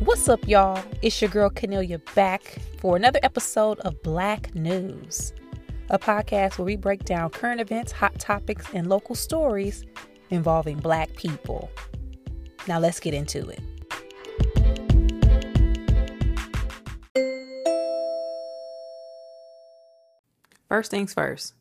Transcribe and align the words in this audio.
What's 0.00 0.30
up, 0.30 0.48
y'all? 0.48 0.82
It's 1.02 1.20
your 1.20 1.28
girl 1.28 1.50
Kennelia 1.50 2.00
back 2.14 2.56
for 2.78 2.96
another 2.96 3.20
episode 3.22 3.78
of 3.80 4.02
Black 4.02 4.54
News, 4.54 5.34
a 5.90 5.98
podcast 5.98 6.56
where 6.56 6.64
we 6.64 6.76
break 6.76 7.04
down 7.04 7.28
current 7.28 7.60
events, 7.60 7.92
hot 7.92 8.18
topics, 8.18 8.64
and 8.72 8.88
local 8.88 9.14
stories 9.14 9.84
involving 10.30 10.78
Black 10.78 11.14
people. 11.16 11.70
Now, 12.66 12.78
let's 12.78 12.98
get 12.98 13.12
into 13.12 13.46
it. 13.50 13.60
First 20.66 20.90
things 20.90 21.12
first. 21.12 21.52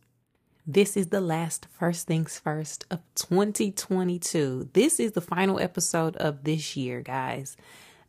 This 0.65 0.95
is 0.95 1.07
the 1.07 1.19
last 1.19 1.67
First 1.77 2.07
Things 2.07 2.39
First 2.39 2.85
of 2.89 3.01
2022. 3.15 4.69
This 4.71 5.01
is 5.01 5.11
the 5.11 5.19
final 5.19 5.59
episode 5.59 6.15
of 6.15 6.45
this 6.45 6.77
year, 6.77 7.02
guys. 7.02 7.58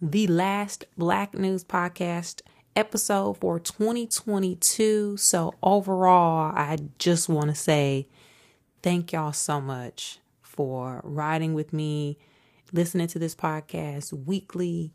The 0.03 0.27
last 0.29 0.87
Black 0.97 1.35
News 1.35 1.63
podcast 1.63 2.41
episode 2.75 3.37
for 3.37 3.61
2022. 3.61 5.19
So, 5.19 5.53
overall, 5.63 6.53
I 6.57 6.79
just 6.99 7.29
want 7.29 7.49
to 7.49 7.55
say 7.55 8.09
thank 8.83 9.13
y'all 9.13 9.35
so 9.35 9.61
much 9.61 10.19
for 10.41 11.03
riding 11.05 11.53
with 11.53 11.75
me, 11.75 12.17
listening 12.73 13.09
to 13.09 13.19
this 13.19 13.35
podcast 13.35 14.15
weekly, 14.25 14.95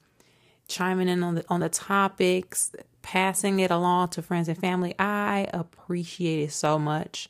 chiming 0.68 1.08
in 1.08 1.22
on 1.22 1.35
the 1.35 1.46
on 1.49 1.60
the 1.60 1.70
topics, 1.70 2.72
passing 3.04 3.60
it 3.60 3.70
along 3.70 4.10
to 4.10 4.24
friends 4.24 4.48
and 4.48 4.58
family. 4.58 4.96
I 4.98 5.48
appreciate 5.54 6.46
it 6.46 6.52
so 6.52 6.80
much. 6.80 7.30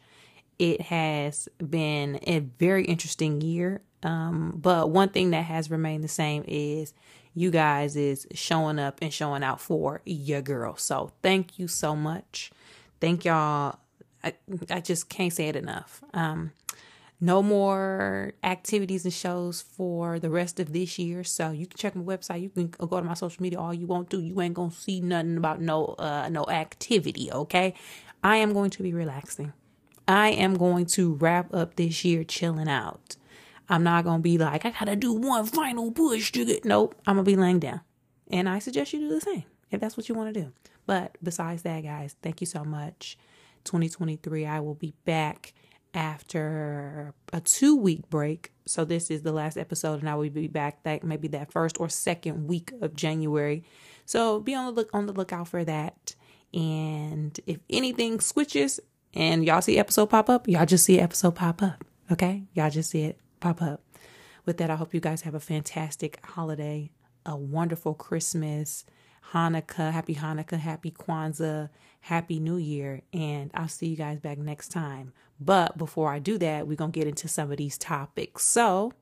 It 0.57 0.79
has 0.79 1.49
been 1.57 2.21
a 2.23 2.39
very 2.39 2.85
interesting 2.85 3.41
year. 3.41 3.81
Um, 4.05 4.53
but 4.55 4.91
one 4.91 5.09
thing 5.09 5.31
that 5.31 5.45
has 5.45 5.71
remained 5.71 6.03
the 6.03 6.09
same 6.09 6.43
is 6.47 6.93
you 7.33 7.49
guys 7.49 7.95
is 7.95 8.27
showing 8.33 8.77
up 8.77 8.99
and 9.01 9.11
showing 9.11 9.43
out 9.43 9.59
for 9.59 10.01
your 10.05 10.41
girl. 10.41 10.77
So 10.77 11.11
thank 11.23 11.57
you 11.57 11.67
so 11.67 11.95
much. 11.95 12.51
Thank 13.01 13.25
y'all. 13.25 13.79
I, 14.23 14.33
I 14.69 14.79
just 14.79 15.09
can't 15.09 15.33
say 15.33 15.47
it 15.47 15.55
enough. 15.55 16.01
Um, 16.13 16.51
no 17.19 17.41
more 17.41 18.33
activities 18.43 19.05
and 19.05 19.13
shows 19.13 19.61
for 19.61 20.19
the 20.19 20.29
rest 20.29 20.59
of 20.59 20.71
this 20.71 20.99
year. 20.99 21.23
So 21.23 21.49
you 21.49 21.65
can 21.65 21.77
check 21.77 21.95
my 21.95 22.03
website. 22.03 22.41
You 22.41 22.49
can 22.49 22.67
go 22.67 22.99
to 22.99 23.03
my 23.03 23.15
social 23.15 23.41
media 23.41 23.59
all 23.59 23.73
you 23.73 23.87
want 23.87 24.11
to. 24.11 24.21
You 24.21 24.39
ain't 24.41 24.53
gonna 24.53 24.71
see 24.71 25.01
nothing 25.01 25.37
about 25.37 25.61
no 25.61 25.95
uh 25.97 26.29
no 26.29 26.45
activity, 26.45 27.31
okay? 27.31 27.73
I 28.23 28.37
am 28.37 28.53
going 28.53 28.69
to 28.71 28.83
be 28.83 28.93
relaxing. 28.93 29.53
I 30.07 30.29
am 30.29 30.55
going 30.55 30.85
to 30.87 31.13
wrap 31.15 31.53
up 31.53 31.75
this 31.75 32.05
year 32.05 32.23
chilling 32.23 32.69
out. 32.69 33.15
I'm 33.69 33.83
not 33.83 34.03
gonna 34.03 34.21
be 34.21 34.37
like, 34.37 34.65
I 34.65 34.71
gotta 34.71 34.95
do 34.95 35.13
one 35.13 35.45
final 35.45 35.91
push 35.91 36.31
to 36.33 36.45
get 36.45 36.65
nope. 36.65 36.95
I'm 37.07 37.15
gonna 37.15 37.23
be 37.23 37.35
laying 37.35 37.59
down. 37.59 37.81
And 38.31 38.49
I 38.49 38.59
suggest 38.59 38.93
you 38.93 38.99
do 38.99 39.09
the 39.09 39.21
same 39.21 39.43
if 39.71 39.79
that's 39.79 39.97
what 39.97 40.09
you 40.09 40.15
want 40.15 40.33
to 40.33 40.41
do. 40.41 40.51
But 40.85 41.17
besides 41.21 41.63
that, 41.63 41.81
guys, 41.81 42.15
thank 42.21 42.41
you 42.41 42.47
so 42.47 42.63
much. 42.63 43.17
2023, 43.65 44.45
I 44.45 44.59
will 44.59 44.75
be 44.75 44.93
back 45.05 45.53
after 45.93 47.13
a 47.33 47.41
two 47.41 47.75
week 47.75 48.09
break. 48.09 48.51
So 48.65 48.85
this 48.85 49.09
is 49.09 49.21
the 49.21 49.31
last 49.31 49.57
episode, 49.57 49.99
and 49.99 50.09
I 50.09 50.15
will 50.15 50.29
be 50.29 50.47
back 50.47 50.83
that 50.83 51.03
maybe 51.03 51.27
that 51.29 51.51
first 51.51 51.79
or 51.79 51.89
second 51.89 52.47
week 52.47 52.71
of 52.81 52.95
January. 52.95 53.63
So 54.05 54.39
be 54.39 54.53
on 54.53 54.65
the 54.65 54.71
look 54.71 54.89
on 54.93 55.07
the 55.07 55.13
lookout 55.13 55.47
for 55.47 55.63
that. 55.63 56.15
And 56.53 57.39
if 57.47 57.59
anything 57.69 58.19
switches 58.19 58.79
and 59.13 59.45
y'all 59.45 59.61
see 59.61 59.77
episode 59.77 60.07
pop 60.07 60.29
up, 60.29 60.47
y'all 60.47 60.65
just 60.65 60.85
see 60.85 60.99
episode 60.99 61.35
pop 61.35 61.61
up. 61.61 61.83
Okay? 62.11 62.43
Y'all 62.53 62.69
just 62.69 62.91
see 62.91 63.03
it 63.03 63.19
pop 63.45 63.61
up. 63.61 63.83
With 64.45 64.57
that, 64.57 64.71
I 64.71 64.75
hope 64.75 64.93
you 64.95 64.99
guys 64.99 65.21
have 65.21 65.35
a 65.35 65.39
fantastic 65.39 66.19
holiday, 66.25 66.89
a 67.27 67.35
wonderful 67.35 67.93
Christmas, 67.93 68.85
Hanukkah, 69.33 69.91
happy 69.91 70.15
Hanukkah, 70.15 70.57
happy 70.57 70.89
Kwanzaa, 70.89 71.69
happy 72.01 72.39
New 72.39 72.57
Year, 72.57 73.01
and 73.13 73.51
I'll 73.53 73.67
see 73.67 73.87
you 73.87 73.97
guys 73.97 74.19
back 74.19 74.39
next 74.39 74.69
time. 74.69 75.13
But 75.39 75.77
before 75.77 76.11
I 76.11 76.17
do 76.17 76.39
that, 76.39 76.67
we're 76.67 76.75
going 76.75 76.91
to 76.91 76.99
get 76.99 77.07
into 77.07 77.27
some 77.27 77.51
of 77.51 77.57
these 77.57 77.77
topics. 77.77 78.43
So, 78.43 78.93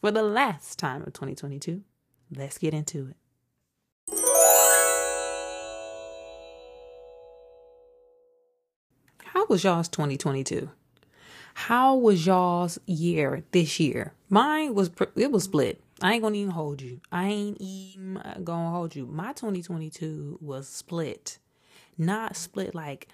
for 0.00 0.12
the 0.12 0.22
last 0.22 0.78
time 0.78 1.02
of 1.02 1.12
2022, 1.12 1.82
let's 2.36 2.58
get 2.58 2.74
into 2.74 3.08
it. 3.08 3.16
How 9.24 9.46
was 9.46 9.64
y'all's 9.64 9.88
2022? 9.88 10.70
How 11.54 11.94
was 11.96 12.26
y'all's 12.26 12.78
year 12.86 13.44
this 13.52 13.80
year? 13.80 14.12
Mine 14.28 14.74
was 14.74 14.90
it 15.16 15.30
was 15.30 15.44
split. 15.44 15.80
I 16.02 16.14
ain't 16.14 16.22
gonna 16.22 16.36
even 16.36 16.50
hold 16.50 16.82
you. 16.82 17.00
I 17.10 17.28
ain't 17.28 17.56
even 17.60 18.20
gonna 18.42 18.70
hold 18.70 18.94
you. 18.94 19.06
My 19.06 19.32
2022 19.32 20.38
was 20.42 20.68
split, 20.68 21.38
not 21.96 22.36
split 22.36 22.74
like 22.74 23.08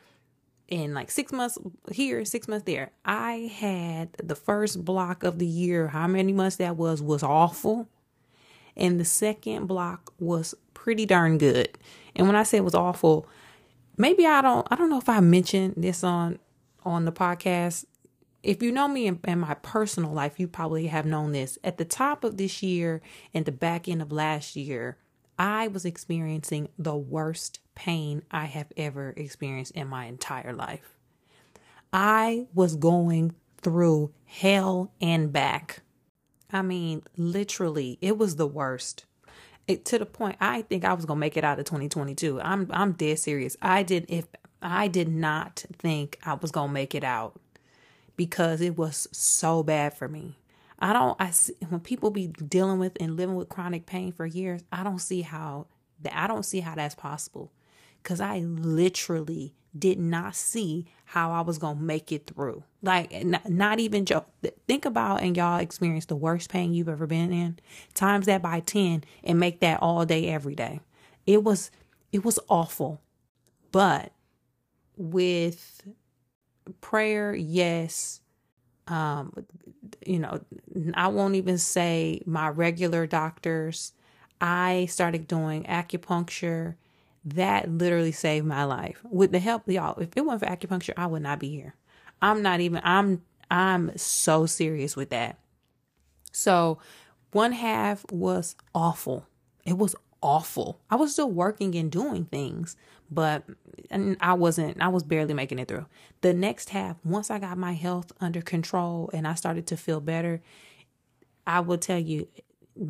in 0.69 0.95
like 0.95 1.11
six 1.11 1.33
months 1.33 1.59
here, 1.93 2.25
six 2.25 2.49
months 2.49 2.65
there. 2.65 2.91
I 3.05 3.53
had 3.55 4.13
the 4.23 4.35
first 4.35 4.85
block 4.85 5.23
of 5.23 5.39
the 5.39 5.47
year. 5.47 5.89
How 5.89 6.07
many 6.07 6.33
months 6.33 6.57
that 6.57 6.77
was 6.77 7.03
was 7.03 7.23
awful, 7.23 7.89
and 8.75 8.99
the 8.99 9.05
second 9.05 9.67
block 9.67 10.13
was 10.19 10.55
pretty 10.73 11.05
darn 11.05 11.37
good. 11.37 11.77
And 12.17 12.27
when 12.27 12.37
I 12.37 12.45
say 12.45 12.57
it 12.57 12.65
was 12.65 12.75
awful, 12.75 13.29
maybe 13.99 14.27
I 14.27 14.41
don't 14.41 14.67
I 14.71 14.77
don't 14.77 14.89
know 14.89 14.99
if 14.99 15.09
I 15.09 15.21
mentioned 15.21 15.75
this 15.77 16.03
on 16.03 16.39
on 16.85 17.05
the 17.05 17.13
podcast 17.13 17.85
if 18.43 18.63
you 18.63 18.73
know 18.73 18.89
me 18.89 19.07
in, 19.07 19.21
in, 19.25 19.41
my 19.41 19.55
personal 19.55 20.13
life, 20.13 20.41
you 20.41 20.49
probably 20.49 20.87
have 20.87 21.07
known 21.07 21.33
this. 21.33 21.59
At 21.63 21.79
the 21.79 21.85
top 21.85 22.25
of 22.25 22.37
this 22.37 22.63
year 22.63 23.03
and 23.35 23.45
the 23.45 23.53
back 23.53 23.89
end 23.89 24.03
of 24.03 24.13
last 24.13 24.57
year, 24.57 24.99
I 25.39 25.69
was 25.69 25.85
experiencing 25.85 26.69
the 26.79 26.97
worst 26.97 27.61
pain 27.75 28.23
I 28.31 28.47
have 28.47 28.73
ever 28.77 29.15
experienced 29.17 29.73
in 29.73 29.89
my 29.89 30.07
entire 30.07 30.53
life. 30.53 30.97
I 31.93 32.47
was 32.55 32.77
going 32.77 33.35
through 33.63 34.13
hell 34.25 34.93
and 35.01 35.33
back. 35.33 35.83
I 36.53 36.63
mean, 36.63 37.03
literally, 37.17 37.99
it 38.01 38.19
was 38.19 38.37
the 38.37 38.47
worst. 38.47 39.05
It, 39.67 39.85
to 39.87 39.99
the 39.99 40.07
point 40.07 40.37
I 40.41 40.63
think 40.63 40.85
I 40.85 40.95
was 40.95 41.05
gonna 41.05 41.21
make 41.21 41.37
it 41.37 41.45
out 41.45 41.59
of 41.59 41.65
2022. 41.67 42.41
I'm 42.41 42.67
I'm 42.71 42.93
dead 42.93 43.19
serious. 43.19 43.57
I 43.63 43.83
did 43.83 44.07
if 44.09 44.27
I 44.61 44.89
did 44.89 45.09
not 45.09 45.65
think 45.79 46.19
I 46.25 46.35
was 46.35 46.51
gonna 46.51 46.73
make 46.73 46.95
it 46.95 47.05
out 47.05 47.41
because 48.17 48.61
it 48.61 48.77
was 48.77 49.09
so 49.13 49.63
bad 49.63 49.95
for 49.95 50.09
me. 50.09 50.39
I 50.79 50.93
don't 50.93 51.17
I 51.21 51.31
see 51.31 51.55
when 51.69 51.81
people 51.81 52.11
be 52.11 52.29
dealing 52.29 52.79
with 52.79 52.97
and 53.01 53.17
living 53.17 53.37
with 53.37 53.49
chronic 53.49 53.87
pain 53.87 54.13
for 54.13 54.27
years, 54.27 54.63
I 54.73 54.83
don't 54.83 54.99
see 54.99 55.23
how 55.23 55.67
that 56.03 56.17
I 56.17 56.27
don't 56.27 56.45
see 56.45 56.61
how 56.61 56.75
that's 56.75 56.95
possible. 56.95 57.53
Cuz 58.03 58.21
I 58.21 58.39
literally 58.41 59.55
did 59.79 59.99
not 59.99 60.35
see 60.35 60.87
how 61.05 61.31
I 61.31 61.43
was 61.43 61.59
going 61.59 61.77
to 61.77 61.83
make 61.83 62.11
it 62.11 62.27
through. 62.27 62.65
Like 62.83 63.25
not, 63.25 63.49
not 63.49 63.79
even 63.79 64.05
joke. 64.05 64.29
Think 64.67 64.85
about 64.85 65.23
and 65.23 65.37
y'all 65.37 65.61
experience 65.61 66.07
the 66.07 66.17
worst 66.17 66.51
pain 66.51 66.73
you've 66.73 66.89
ever 66.89 67.07
been 67.07 67.33
in. 67.33 67.59
Times 67.95 68.27
that 68.27 68.43
by 68.43 68.61
10 68.61 69.05
and 69.23 69.39
make 69.39 69.61
that 69.61 69.81
all 69.83 70.05
day 70.07 70.29
every 70.29 70.55
day. 70.55 70.81
It 71.27 71.45
was 71.45 71.71
it 72.11 72.25
was 72.25 72.39
awful. 72.49 73.01
But 73.71 74.13
with 74.97 75.83
prayer, 76.81 77.35
yes. 77.35 78.21
Um, 78.87 79.47
you 80.05 80.19
know, 80.19 80.41
I 80.95 81.09
won't 81.09 81.37
even 81.37 81.59
say 81.59 82.23
my 82.27 82.49
regular 82.49 83.07
doctors. 83.07 83.93
I 84.41 84.87
started 84.87 85.27
doing 85.29 85.65
acupuncture. 85.65 86.77
That 87.25 87.71
literally 87.71 88.13
saved 88.13 88.47
my 88.47 88.65
life. 88.65 89.01
With 89.05 89.31
the 89.33 89.39
help 89.39 89.69
of 89.69 89.75
y'all, 89.75 90.01
if 90.01 90.09
it 90.17 90.25
wasn't 90.25 90.51
for 90.51 90.57
acupuncture, 90.57 90.95
I 90.97 91.07
would 91.07 91.23
not 91.23 91.39
be 91.39 91.51
here. 91.51 91.75
I'm 92.23 92.43
not 92.43 92.61
even 92.61 92.81
I'm 92.83 93.23
I'm 93.51 93.97
so 93.97 94.47
serious 94.47 94.97
with 94.97 95.11
that. 95.11 95.39
So 96.33 96.79
one 97.33 97.53
half 97.53 98.05
was 98.11 98.57
awful. 98.75 99.27
It 99.65 99.77
was 99.77 99.95
awful. 100.23 100.81
I 100.91 100.97
was 100.97 101.13
still 101.13 101.31
working 101.31 101.75
and 101.75 101.91
doing 101.91 102.25
things, 102.25 102.77
but 103.11 103.45
I 104.21 104.35
wasn't 104.35 104.81
I 104.81 104.89
was 104.89 105.03
barely 105.03 105.35
making 105.35 105.59
it 105.59 105.69
through. 105.69 105.87
The 106.21 106.33
next 106.33 106.71
half, 106.71 106.97
once 107.05 107.31
I 107.31 107.39
got 107.39 107.59
my 107.59 107.73
health 107.73 108.13
under 108.21 108.41
control 108.41 109.11
and 109.13 109.27
I 109.27 109.35
started 109.35 109.67
to 109.69 109.77
feel 109.77 110.01
better, 110.01 110.41
I 111.47 111.61
will 111.61 111.79
tell 111.79 111.99
you 111.99 112.29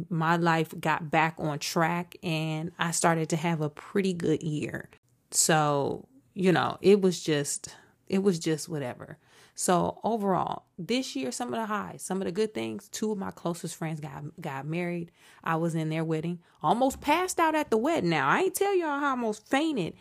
my 0.09 0.37
life 0.37 0.75
got 0.79 1.11
back 1.11 1.35
on 1.39 1.59
track 1.59 2.17
and 2.23 2.73
I 2.79 2.91
started 2.91 3.29
to 3.31 3.37
have 3.37 3.61
a 3.61 3.71
pretty 3.71 4.13
good 4.13 4.43
year. 4.43 4.91
So, 5.31 6.07
you 6.35 6.53
know, 6.53 6.79
it 6.81 7.01
was 7.01 7.23
just 7.23 7.75
it 8.07 8.23
was 8.23 8.39
just 8.39 8.69
whatever. 8.69 9.19
So 9.55 10.01
overall, 10.05 10.65
this 10.79 11.15
year, 11.15 11.31
some 11.31 11.49
of 11.49 11.61
the 11.61 11.67
highs, 11.67 12.03
some 12.03 12.23
of 12.23 12.25
the 12.25 12.33
good 12.33 12.55
things. 12.55 12.89
Two 12.89 13.13
of 13.13 13.19
my 13.19 13.31
closest 13.31 13.77
friends 13.77 14.01
got 14.01 14.25
got 14.41 14.67
married. 14.67 15.13
I 15.45 15.57
was 15.57 15.75
in 15.75 15.91
their 15.91 16.05
wedding, 16.05 16.41
almost 16.63 17.01
passed 17.01 17.39
out 17.39 17.55
at 17.55 17.71
the 17.71 17.77
wedding. 17.77 18.11
Now 18.11 18.29
I 18.29 18.41
ain't 18.41 18.55
tell 18.55 18.75
y'all 18.75 19.01
how 19.01 19.09
I 19.09 19.11
almost 19.11 19.47
fainted 19.49 19.95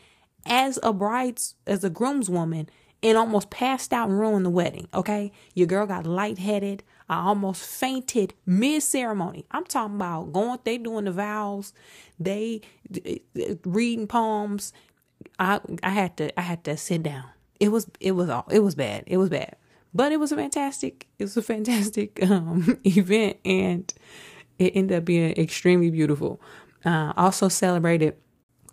as 0.45 0.79
a 0.83 0.93
bride's 0.93 1.55
as 1.67 1.83
a 1.83 1.89
groomswoman 1.89 2.67
and 3.01 3.17
almost 3.17 3.49
passed 3.49 3.93
out 3.93 4.09
and 4.09 4.19
ruined 4.19 4.45
the 4.45 4.49
wedding. 4.49 4.87
Okay, 4.93 5.31
your 5.53 5.67
girl 5.67 5.85
got 5.85 6.05
lightheaded. 6.05 6.83
I 7.07 7.21
almost 7.21 7.65
fainted 7.65 8.33
mid 8.45 8.83
ceremony. 8.83 9.45
I'm 9.51 9.65
talking 9.65 9.95
about 9.95 10.31
going, 10.31 10.59
they 10.63 10.77
doing 10.77 11.05
the 11.05 11.11
vows, 11.11 11.73
they 12.19 12.61
reading 13.65 14.07
poems. 14.07 14.73
I 15.37 15.59
I 15.81 15.89
had 15.89 16.17
to 16.17 16.37
I 16.39 16.43
had 16.43 16.63
to 16.65 16.77
sit 16.77 17.03
down. 17.03 17.25
It 17.59 17.69
was 17.69 17.89
it 17.99 18.11
was 18.11 18.29
all 18.29 18.45
it 18.51 18.59
was 18.59 18.75
bad. 18.75 19.03
It 19.07 19.17
was 19.17 19.29
bad. 19.29 19.55
But 19.93 20.11
it 20.11 20.19
was 20.19 20.31
a 20.31 20.35
fantastic 20.35 21.07
it 21.17 21.23
was 21.23 21.37
a 21.37 21.41
fantastic 21.41 22.21
um 22.29 22.79
event 22.85 23.37
and 23.43 23.91
it 24.59 24.73
ended 24.75 24.97
up 24.97 25.05
being 25.05 25.31
extremely 25.31 25.89
beautiful. 25.89 26.39
Uh 26.85 27.13
also 27.17 27.47
celebrated 27.49 28.15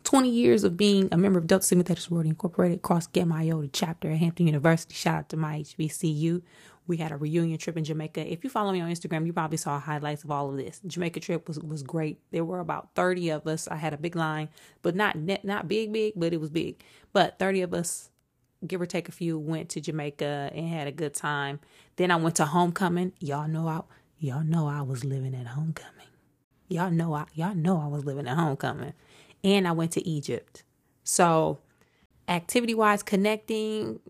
20 0.06 0.30
years 0.30 0.62
of 0.62 0.76
being 0.76 1.08
a 1.10 1.18
member 1.18 1.36
of 1.36 1.48
Delta 1.48 1.66
Sigma 1.66 1.82
Theta 1.82 2.00
Sorority 2.00 2.30
Incorporated, 2.30 2.80
Cross 2.80 3.08
Gamma 3.08 3.38
Iota 3.38 3.68
chapter 3.72 4.08
at 4.08 4.18
Hampton 4.18 4.46
University. 4.46 4.94
Shout 4.94 5.18
out 5.18 5.28
to 5.30 5.36
my 5.36 5.58
HBCU. 5.62 6.42
We 6.86 6.98
had 6.98 7.10
a 7.10 7.16
reunion 7.16 7.58
trip 7.58 7.76
in 7.76 7.82
Jamaica. 7.82 8.32
If 8.32 8.44
you 8.44 8.48
follow 8.48 8.70
me 8.70 8.80
on 8.80 8.88
Instagram, 8.88 9.26
you 9.26 9.32
probably 9.32 9.56
saw 9.56 9.80
highlights 9.80 10.22
of 10.22 10.30
all 10.30 10.48
of 10.48 10.58
this. 10.58 10.80
Jamaica 10.86 11.18
trip 11.18 11.48
was, 11.48 11.58
was 11.58 11.82
great. 11.82 12.20
There 12.30 12.44
were 12.44 12.60
about 12.60 12.90
30 12.94 13.30
of 13.30 13.48
us. 13.48 13.66
I 13.66 13.74
had 13.74 13.94
a 13.94 13.96
big 13.96 14.14
line, 14.14 14.48
but 14.82 14.94
not 14.94 15.16
net, 15.16 15.44
not 15.44 15.66
big, 15.66 15.92
big, 15.92 16.12
but 16.14 16.32
it 16.32 16.40
was 16.40 16.50
big. 16.50 16.80
But 17.12 17.40
30 17.40 17.62
of 17.62 17.74
us, 17.74 18.10
give 18.64 18.80
or 18.80 18.86
take 18.86 19.08
a 19.08 19.12
few, 19.12 19.36
went 19.36 19.70
to 19.70 19.80
Jamaica 19.80 20.52
and 20.54 20.68
had 20.68 20.86
a 20.86 20.92
good 20.92 21.14
time. 21.14 21.58
Then 21.96 22.12
I 22.12 22.16
went 22.16 22.36
to 22.36 22.44
homecoming. 22.44 23.12
Y'all 23.18 23.48
know 23.48 23.66
I 23.66 23.80
y'all 24.20 24.44
know 24.44 24.68
I 24.68 24.82
was 24.82 25.04
living 25.04 25.34
at 25.34 25.48
homecoming. 25.48 26.06
Y'all 26.68 26.92
know 26.92 27.12
I 27.12 27.24
y'all 27.34 27.56
know 27.56 27.80
I 27.80 27.88
was 27.88 28.04
living 28.04 28.28
at 28.28 28.36
homecoming 28.36 28.92
and 29.46 29.66
I 29.66 29.72
went 29.72 29.92
to 29.92 30.06
Egypt. 30.06 30.64
So, 31.04 31.60
activity 32.26 32.74
wise, 32.74 33.04
connecting, 33.04 34.00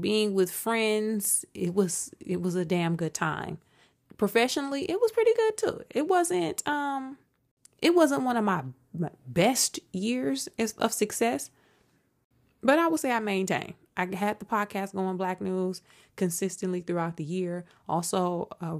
being 0.00 0.32
with 0.32 0.50
friends, 0.50 1.44
it 1.54 1.74
was 1.74 2.12
it 2.20 2.40
was 2.40 2.54
a 2.54 2.64
damn 2.64 2.94
good 2.94 3.12
time. 3.12 3.58
Professionally, 4.16 4.84
it 4.84 5.00
was 5.00 5.10
pretty 5.10 5.34
good 5.34 5.56
too. 5.56 5.82
It 5.90 6.06
wasn't 6.06 6.66
um 6.68 7.18
it 7.82 7.96
wasn't 7.96 8.22
one 8.22 8.36
of 8.36 8.44
my, 8.44 8.62
best 9.26 9.80
years 9.92 10.48
of 10.78 10.92
success, 10.92 11.50
but 12.62 12.78
I 12.78 12.86
would 12.86 13.00
say 13.00 13.10
I 13.10 13.18
maintained. 13.18 13.74
I 13.96 14.14
had 14.14 14.38
the 14.38 14.44
podcast 14.44 14.94
going, 14.94 15.16
Black 15.16 15.40
News, 15.40 15.82
consistently 16.14 16.80
throughout 16.82 17.16
the 17.16 17.24
year. 17.24 17.64
Also, 17.88 18.48
uh, 18.60 18.78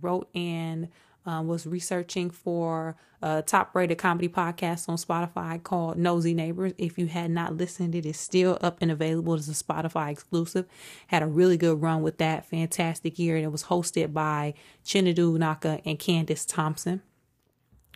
wrote 0.00 0.28
and 0.34 0.88
um, 1.26 1.46
was 1.46 1.66
researching 1.66 2.30
for 2.30 2.96
a 3.22 3.42
top 3.42 3.74
rated 3.74 3.98
comedy 3.98 4.28
podcast 4.28 4.88
on 4.88 4.96
Spotify 4.96 5.62
called 5.62 5.98
Nosy 5.98 6.32
Neighbors. 6.34 6.72
If 6.78 6.98
you 6.98 7.06
had 7.06 7.30
not 7.30 7.56
listened, 7.56 7.94
it 7.94 8.06
is 8.06 8.18
still 8.18 8.58
up 8.62 8.78
and 8.80 8.90
available 8.90 9.34
as 9.34 9.48
a 9.48 9.52
Spotify 9.52 10.10
exclusive. 10.10 10.66
Had 11.08 11.22
a 11.22 11.26
really 11.26 11.56
good 11.56 11.82
run 11.82 12.02
with 12.02 12.18
that. 12.18 12.46
Fantastic 12.46 13.18
year. 13.18 13.36
And 13.36 13.44
it 13.44 13.52
was 13.52 13.64
hosted 13.64 14.12
by 14.12 14.54
Chinedu 14.84 15.38
Unaka 15.38 15.82
and 15.84 15.98
Candace 15.98 16.46
Thompson. 16.46 17.02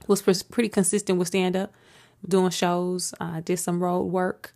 Was 0.06 0.42
pretty 0.42 0.68
consistent 0.68 1.18
with 1.18 1.28
stand 1.28 1.56
up, 1.56 1.72
doing 2.28 2.50
shows, 2.50 3.14
uh, 3.20 3.40
did 3.40 3.56
some 3.56 3.82
road 3.82 4.02
work, 4.02 4.54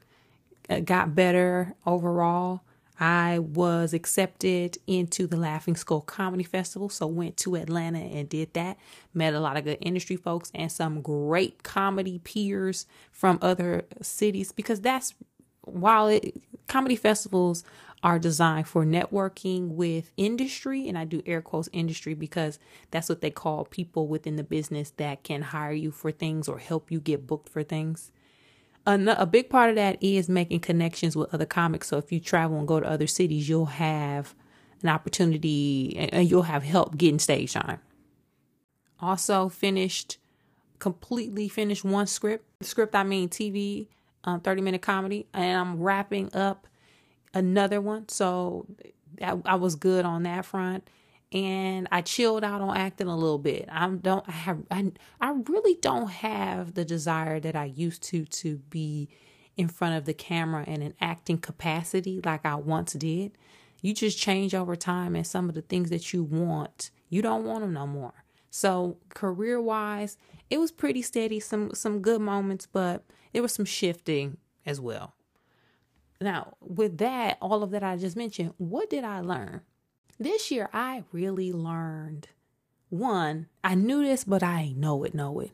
uh, 0.69 0.81
got 0.81 1.15
better 1.15 1.75
overall. 1.87 2.61
I 3.01 3.39
was 3.39 3.95
accepted 3.95 4.79
into 4.87 5.27
the 5.27 5.37
Laughing 5.37 5.77
Skull 5.77 6.01
Comedy 6.01 6.43
Festival, 6.43 6.89
so 6.89 7.07
went 7.07 7.37
to 7.39 7.55
Atlanta 7.55 8.01
and 8.01 8.29
did 8.29 8.55
that. 8.55 8.77
Met 9.15 9.35
a 9.35 9.41
lot 9.41 9.57
of 9.57 9.65
good 9.65 9.79
industry 9.81 10.17
folks 10.17 10.51
and 10.55 10.71
some 10.71 11.01
great 11.01 11.63
comedy 11.63 12.19
peers 12.19 12.87
from 13.13 13.39
other 13.41 13.85
cities 14.03 14.51
because 14.51 14.81
that's 14.81 15.15
while 15.63 16.09
it 16.09 16.35
comedy 16.67 16.97
festivals 16.97 17.63
are 18.03 18.19
designed 18.19 18.69
for 18.69 18.85
networking 18.85 19.69
with 19.69 20.13
industry 20.17 20.89
and 20.89 20.97
I 20.97 21.05
do 21.05 21.23
air 21.27 21.43
quotes 21.43 21.69
industry 21.73 22.15
because 22.15 22.59
that's 22.91 23.09
what 23.09 23.21
they 23.21 23.31
call 23.31 23.65
people 23.65 24.07
within 24.07 24.37
the 24.37 24.45
business 24.45 24.91
that 24.97 25.25
can 25.25 25.43
hire 25.43 25.73
you 25.73 25.91
for 25.91 26.11
things 26.11 26.49
or 26.49 26.59
help 26.59 26.91
you 26.91 27.01
get 27.01 27.27
booked 27.27 27.49
for 27.49 27.63
things 27.63 28.13
a, 28.95 29.27
big 29.27 29.51
part 29.51 29.71
of 29.71 29.77
that 29.77 29.99
is 30.01 30.29
making 30.29 30.61
connections 30.61 31.15
with 31.17 31.33
other 31.35 31.47
comics. 31.47 31.89
So 31.89 31.99
if 31.99 32.11
you 32.11 32.21
travel 32.21 32.59
and 32.59 32.67
go 32.67 32.81
to 32.81 32.89
other 32.89 33.07
cities, 33.07 33.49
you'll 33.49 33.67
have 33.67 34.35
an 34.83 34.89
opportunity 34.89 35.97
and 36.13 36.29
you'll 36.29 36.43
have 36.43 36.63
help 36.63 36.97
getting 36.97 37.19
stage 37.19 37.53
time. 37.53 37.81
Also 39.01 39.49
finished, 39.49 40.19
completely 40.79 41.49
finished 41.49 41.85
one 41.85 42.07
script. 42.07 42.45
Script, 42.63 42.95
I 42.95 43.03
mean 43.03 43.29
TV, 43.29 43.89
um, 44.25 44.41
30 44.41 44.63
minute 44.63 44.83
comedy. 44.83 45.27
And 45.35 45.59
I'm 45.59 45.81
wrapping 45.81 46.35
up 46.35 46.67
another 47.35 47.81
one. 47.81 48.09
So 48.09 48.67
I, 49.23 49.37
I 49.45 49.55
was 49.57 49.75
good 49.75 50.05
on 50.05 50.23
that 50.23 50.45
front 50.45 50.89
and 51.33 51.87
I 51.93 52.01
chilled 52.01 52.43
out 52.43 52.61
on 52.61 52.77
acting 52.77 53.07
a 53.07 53.17
little 53.17 53.39
bit. 53.39 53.69
I 53.71 53.89
don't 53.89 54.27
I 54.29 54.33
have 54.33 54.59
I, 54.71 54.93
I 55.21 55.33
really 55.47 55.75
don't 55.81 56.09
have 56.09 56.75
the 56.75 56.85
desire 56.85 57.39
that 57.41 57.55
I 57.55 57.67
used 57.67 58.03
to 58.05 58.25
to 58.25 58.59
be 58.71 59.09
in 59.57 59.69
front 59.69 59.97
of 59.97 60.05
the 60.05 60.15
camera 60.15 60.65
in 60.65 60.83
an 60.83 60.95
acting 61.01 61.39
capacity 61.39 62.21
like 62.25 62.47
I 62.47 62.55
once 62.55 62.93
did. 62.95 63.37
You 63.83 63.93
just 63.93 64.19
change 64.19 64.55
over 64.55 64.77
time 64.77 65.15
and 65.15 65.27
some 65.27 65.49
of 65.49 65.55
the 65.55 65.63
things 65.63 65.91
that 65.91 66.13
you 66.13 66.25
want, 66.25 66.91
you 67.09 67.23
don't 67.23 67.45
want 67.45 67.61
them 67.61 67.73
no 67.75 67.87
more. 67.87 68.25
So 68.51 68.99
career-wise, 69.11 70.17
it 70.49 70.59
was 70.59 70.73
pretty 70.73 71.03
steady, 71.03 71.41
some 71.41 71.75
some 71.75 72.01
good 72.01 72.21
moments, 72.21 72.67
but 72.67 73.05
there 73.33 73.43
was 73.43 73.53
some 73.53 73.67
shifting 73.67 74.39
as 74.65 74.81
well. 74.81 75.15
Now, 76.21 76.55
with 76.61 76.99
that, 76.99 77.39
all 77.41 77.63
of 77.63 77.71
that 77.71 77.83
I 77.83 77.97
just 77.97 78.17
mentioned, 78.17 78.55
what 78.57 78.91
did 78.91 79.05
I 79.05 79.21
learn? 79.21 79.61
This 80.21 80.51
year, 80.51 80.69
I 80.73 81.05
really 81.13 81.53
learned 81.53 82.29
one, 82.89 83.47
I 83.63 83.75
knew 83.77 84.03
this, 84.03 84.25
but 84.25 84.43
I 84.43 84.73
know 84.77 85.05
it, 85.05 85.15
know 85.15 85.39
it. 85.39 85.53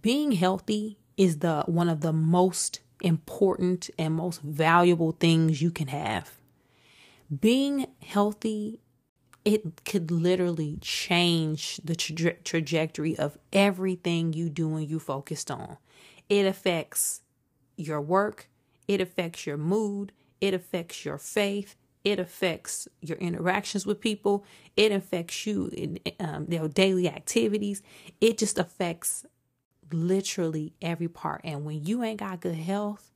Being 0.00 0.32
healthy 0.32 0.98
is 1.16 1.38
the 1.38 1.62
one 1.66 1.88
of 1.88 2.00
the 2.00 2.12
most 2.12 2.80
important 3.02 3.90
and 3.98 4.14
most 4.14 4.40
valuable 4.42 5.12
things 5.12 5.62
you 5.62 5.70
can 5.70 5.88
have. 5.88 6.32
Being 7.40 7.86
healthy, 8.02 8.80
it 9.44 9.84
could 9.84 10.10
literally 10.10 10.78
change 10.80 11.80
the 11.84 11.94
tra- 11.94 12.34
trajectory 12.42 13.16
of 13.16 13.38
everything 13.52 14.32
you 14.32 14.48
do 14.48 14.74
and 14.76 14.88
you 14.88 14.98
focused 14.98 15.50
on. 15.50 15.76
It 16.28 16.44
affects 16.44 17.20
your 17.76 18.00
work, 18.00 18.48
it 18.88 19.00
affects 19.00 19.46
your 19.46 19.56
mood, 19.56 20.12
it 20.40 20.54
affects 20.54 21.04
your 21.04 21.18
faith, 21.18 21.76
it 22.04 22.18
affects 22.18 22.88
your 23.00 23.18
interactions 23.18 23.86
with 23.86 24.00
people. 24.00 24.44
It 24.76 24.92
affects 24.92 25.46
you 25.46 25.70
in 25.72 26.00
um, 26.20 26.46
their 26.46 26.68
daily 26.68 27.08
activities. 27.08 27.82
It 28.20 28.38
just 28.38 28.58
affects 28.58 29.24
literally 29.92 30.74
every 30.82 31.08
part. 31.08 31.42
And 31.44 31.64
when 31.64 31.84
you 31.84 32.02
ain't 32.02 32.20
got 32.20 32.40
good 32.40 32.56
health, 32.56 33.10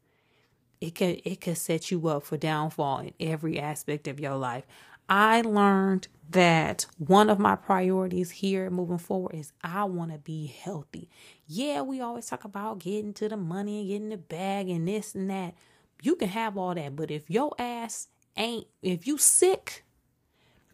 it 0.80 0.94
could 0.94 1.22
it 1.24 1.40
could 1.40 1.58
set 1.58 1.90
you 1.90 2.06
up 2.08 2.24
for 2.24 2.36
downfall 2.36 3.00
in 3.00 3.12
every 3.20 3.58
aspect 3.58 4.08
of 4.08 4.20
your 4.20 4.36
life. 4.36 4.64
I 5.08 5.42
learned 5.42 6.08
that 6.30 6.86
one 6.98 7.30
of 7.30 7.38
my 7.38 7.56
priorities 7.56 8.30
here 8.30 8.70
moving 8.70 8.98
forward 8.98 9.34
is 9.34 9.52
I 9.62 9.84
want 9.84 10.12
to 10.12 10.18
be 10.18 10.46
healthy. 10.46 11.08
Yeah, 11.46 11.82
we 11.82 12.00
always 12.00 12.26
talk 12.26 12.44
about 12.44 12.80
getting 12.80 13.12
to 13.14 13.28
the 13.28 13.36
money 13.36 13.80
and 13.80 13.88
getting 13.88 14.08
the 14.10 14.16
bag 14.16 14.68
and 14.68 14.88
this 14.88 15.14
and 15.14 15.30
that. 15.30 15.54
You 16.02 16.16
can 16.16 16.28
have 16.28 16.58
all 16.58 16.74
that, 16.74 16.96
but 16.96 17.10
if 17.10 17.30
your 17.30 17.54
ass 17.58 18.08
ain't 18.36 18.66
if 18.82 19.06
you 19.06 19.18
sick, 19.18 19.84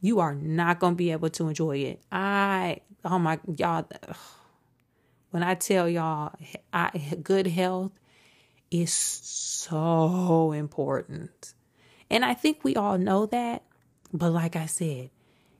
you 0.00 0.20
are 0.20 0.34
not 0.34 0.80
gonna 0.80 0.96
be 0.96 1.12
able 1.12 1.30
to 1.30 1.48
enjoy 1.48 1.78
it. 1.78 2.02
I 2.10 2.80
oh 3.04 3.18
my 3.18 3.38
y'all 3.56 3.86
when 5.30 5.42
I 5.42 5.54
tell 5.54 5.88
y'all 5.88 6.32
I 6.72 7.18
good 7.22 7.46
health 7.46 7.92
is 8.70 8.92
so 8.92 10.52
important. 10.52 11.54
And 12.10 12.24
I 12.24 12.34
think 12.34 12.62
we 12.62 12.76
all 12.76 12.98
know 12.98 13.26
that, 13.26 13.62
but 14.12 14.30
like 14.30 14.56
I 14.56 14.66
said, 14.66 15.10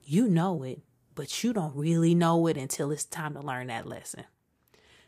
you 0.04 0.28
know 0.28 0.62
it, 0.62 0.80
but 1.14 1.42
you 1.42 1.52
don't 1.52 1.76
really 1.76 2.14
know 2.14 2.46
it 2.46 2.56
until 2.56 2.90
it's 2.90 3.04
time 3.04 3.34
to 3.34 3.40
learn 3.40 3.68
that 3.68 3.86
lesson. 3.86 4.24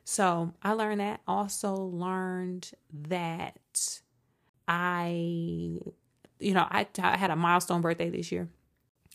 So 0.04 0.52
I 0.62 0.72
learned 0.72 1.00
that. 1.00 1.20
Also 1.26 1.74
learned 1.74 2.70
that 3.08 4.00
I 4.68 5.78
you 6.38 6.54
know, 6.54 6.66
I, 6.70 6.86
I 6.98 7.16
had 7.16 7.30
a 7.30 7.36
milestone 7.36 7.80
birthday 7.80 8.10
this 8.10 8.30
year. 8.32 8.48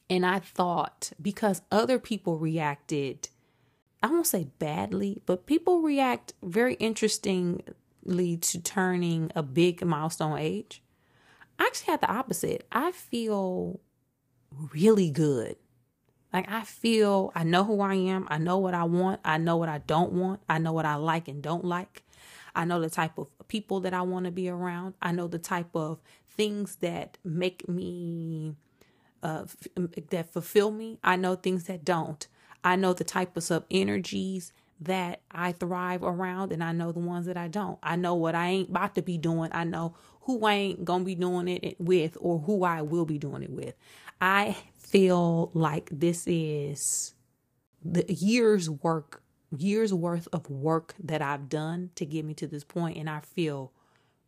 And 0.09 0.25
I 0.25 0.39
thought 0.39 1.11
because 1.21 1.61
other 1.71 1.99
people 1.99 2.39
reacted, 2.39 3.29
I 4.01 4.07
won't 4.07 4.27
say 4.27 4.47
badly, 4.57 5.21
but 5.25 5.45
people 5.45 5.81
react 5.81 6.33
very 6.41 6.73
interestingly 6.75 8.37
to 8.37 8.61
turning 8.61 9.31
a 9.35 9.43
big 9.43 9.85
milestone 9.85 10.39
age. 10.39 10.81
I 11.59 11.65
actually 11.65 11.91
had 11.91 12.01
the 12.01 12.11
opposite. 12.11 12.65
I 12.71 12.91
feel 12.91 13.79
really 14.73 15.11
good. 15.11 15.57
Like 16.31 16.49
I 16.49 16.61
feel 16.61 17.31
I 17.35 17.43
know 17.43 17.63
who 17.63 17.81
I 17.81 17.95
am. 17.95 18.27
I 18.29 18.37
know 18.37 18.57
what 18.57 18.73
I 18.73 18.83
want. 18.83 19.19
I 19.25 19.37
know 19.37 19.57
what 19.57 19.69
I 19.69 19.79
don't 19.79 20.13
want. 20.13 20.41
I 20.47 20.59
know 20.59 20.73
what 20.73 20.85
I 20.85 20.95
like 20.95 21.27
and 21.27 21.41
don't 21.41 21.65
like. 21.65 22.03
I 22.55 22.65
know 22.65 22.79
the 22.79 22.89
type 22.89 23.17
of 23.17 23.27
people 23.47 23.81
that 23.81 23.93
I 23.93 24.01
want 24.01 24.25
to 24.25 24.31
be 24.31 24.49
around. 24.49 24.93
I 25.01 25.11
know 25.11 25.27
the 25.27 25.39
type 25.39 25.75
of 25.75 25.99
things 26.39 26.77
that 26.77 27.17
make 27.25 27.67
me 27.67 28.55
uh, 29.21 29.43
that 30.09 30.31
fulfill 30.31 30.71
me. 30.71 30.97
I 31.03 31.17
know 31.17 31.35
things 31.35 31.65
that 31.65 31.83
don't. 31.83 32.25
I 32.63 32.77
know 32.77 32.93
the 32.93 33.03
types 33.03 33.51
of 33.51 33.65
energies 33.69 34.53
that 34.79 35.19
I 35.29 35.51
thrive 35.51 36.01
around, 36.01 36.53
and 36.53 36.63
I 36.63 36.71
know 36.71 36.93
the 36.93 36.99
ones 36.99 37.25
that 37.25 37.35
I 37.35 37.49
don't. 37.49 37.77
I 37.83 37.97
know 37.97 38.15
what 38.15 38.35
I 38.35 38.47
ain't 38.47 38.69
about 38.69 38.95
to 38.95 39.01
be 39.01 39.17
doing. 39.17 39.49
I 39.53 39.65
know 39.65 39.95
who 40.21 40.45
I 40.45 40.53
ain't 40.53 40.85
gonna 40.85 41.03
be 41.03 41.15
doing 41.15 41.49
it 41.49 41.75
with, 41.77 42.15
or 42.21 42.39
who 42.39 42.63
I 42.63 42.83
will 42.83 43.05
be 43.05 43.17
doing 43.17 43.43
it 43.43 43.51
with. 43.51 43.75
I 44.21 44.55
feel 44.77 45.51
like 45.53 45.89
this 45.91 46.23
is 46.25 47.15
the 47.83 48.05
years 48.07 48.69
work, 48.69 49.23
years 49.57 49.93
worth 49.93 50.29
of 50.31 50.49
work 50.49 50.95
that 51.03 51.21
I've 51.21 51.49
done 51.49 51.89
to 51.95 52.05
get 52.05 52.23
me 52.23 52.33
to 52.35 52.47
this 52.47 52.63
point, 52.63 52.97
and 52.97 53.09
I 53.09 53.19
feel 53.19 53.73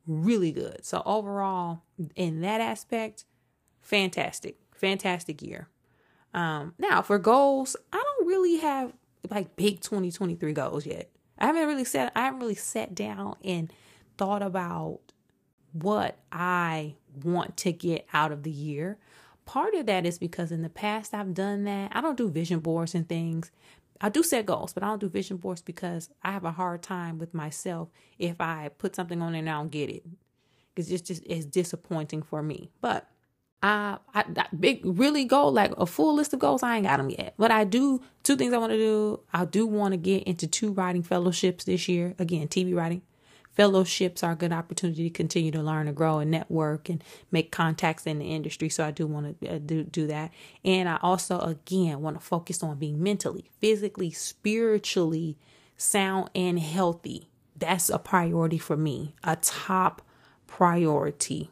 really 0.08 0.52
good. 0.52 0.86
So 0.86 1.02
overall, 1.06 1.84
in 2.16 2.42
that 2.42 2.62
aspect, 2.62 3.26
fantastic, 3.82 4.58
fantastic 4.74 5.42
year. 5.42 5.68
Um, 6.34 6.74
now 6.78 7.02
for 7.02 7.20
goals, 7.20 7.76
I 7.92 8.02
don't 8.04 8.28
really 8.28 8.58
have 8.58 8.94
like 9.30 9.56
big 9.56 9.82
2023 9.82 10.54
goals 10.54 10.86
yet. 10.86 11.10
I 11.38 11.48
haven't 11.48 11.68
really 11.68 11.84
set 11.84 12.12
I 12.16 12.22
haven't 12.22 12.40
really 12.40 12.56
sat 12.56 12.96
down 12.96 13.36
and 13.44 13.72
thought 14.18 14.42
about 14.42 15.00
what 15.74 16.18
I 16.32 16.96
want 17.24 17.58
to 17.58 17.72
get 17.72 18.08
out 18.14 18.32
of 18.32 18.44
the 18.44 18.52
year. 18.52 18.98
Part 19.46 19.74
of 19.74 19.86
that 19.88 20.06
is 20.06 20.18
because 20.18 20.52
in 20.52 20.62
the 20.62 20.70
past 20.70 21.14
I've 21.14 21.34
done 21.34 21.64
that. 21.66 21.92
I 21.94 22.02
don't 22.02 22.18
do 22.18 22.30
vision 22.30 22.60
boards 22.60 22.96
and 22.96 23.08
things. 23.08 23.52
I 24.02 24.10
do 24.10 24.24
set 24.24 24.48
goals, 24.48 24.74
but 24.74 24.84
I 24.84 24.88
don't 24.88 25.00
do 25.00 25.10
vision 25.10 25.38
boards 25.38 25.62
because 25.62 26.10
I 26.24 26.32
have 26.32 26.44
a 26.44 26.52
hard 26.52 26.82
time 26.82 27.20
with 27.20 27.34
myself 27.34 27.90
if 28.18 28.42
I 28.42 28.70
put 28.78 28.96
something 28.96 29.22
on 29.22 29.34
there 29.34 29.40
and 29.40 29.50
I 29.50 29.54
don't 29.54 29.72
get 29.72 29.90
it. 29.90 30.04
Because 30.74 30.92
it's 30.92 31.02
just, 31.02 31.24
it's 31.26 31.46
disappointing 31.46 32.24
for 32.24 32.42
me. 32.42 32.72
But 32.82 33.08
I, 33.62 34.00
I 34.14 34.24
big 34.60 34.82
really 34.84 35.26
goal 35.26 35.52
like 35.52 35.72
a 35.78 35.86
full 35.86 36.16
list 36.16 36.34
of 36.34 36.40
goals. 36.40 36.64
I 36.64 36.78
ain't 36.78 36.86
got 36.88 36.98
them 36.98 37.12
yet, 37.12 37.36
but 37.38 37.52
I 37.52 37.64
do 37.64 38.02
two 38.24 38.36
things 38.36 38.54
I 38.54 38.58
want 38.58 38.72
to 38.72 38.78
do. 38.78 39.20
I 39.34 39.46
do 39.46 39.68
want 39.68 39.92
to 39.92 39.98
get 39.98 40.24
into 40.24 40.48
two 40.48 40.74
writing 40.74 41.04
fellowships 41.04 41.66
this 41.66 41.88
year. 41.88 42.16
Again, 42.18 42.48
TV 42.48 42.76
writing 42.76 43.04
fellowships 43.54 44.24
are 44.24 44.32
a 44.32 44.36
good 44.36 44.54
opportunity 44.54 45.10
to 45.10 45.14
continue 45.14 45.52
to 45.52 45.62
learn 45.62 45.88
and 45.88 45.96
grow 45.96 46.20
and 46.20 46.32
network 46.32 46.90
and 46.90 47.04
make 47.32 47.52
contacts 47.52 48.08
in 48.08 48.20
the 48.20 48.34
industry. 48.34 48.70
So 48.70 48.86
I 48.86 48.92
do 48.92 49.08
want 49.08 49.40
to 49.42 49.56
uh, 49.56 49.60
do 49.60 49.84
do 49.84 50.08
that, 50.08 50.32
and 50.64 50.88
I 50.88 50.98
also 51.02 51.40
again 51.40 52.02
want 52.02 52.20
to 52.20 52.26
focus 52.26 52.64
on 52.64 52.78
being 52.78 53.02
mentally, 53.02 53.50
physically, 53.60 54.12
spiritually 54.12 55.38
sound 55.78 56.30
and 56.36 56.60
healthy. 56.60 57.28
That's 57.56 57.90
a 57.90 58.00
priority 58.00 58.58
for 58.58 58.78
me, 58.78 59.16
a 59.24 59.36
top 59.36 60.02
priority. 60.48 61.52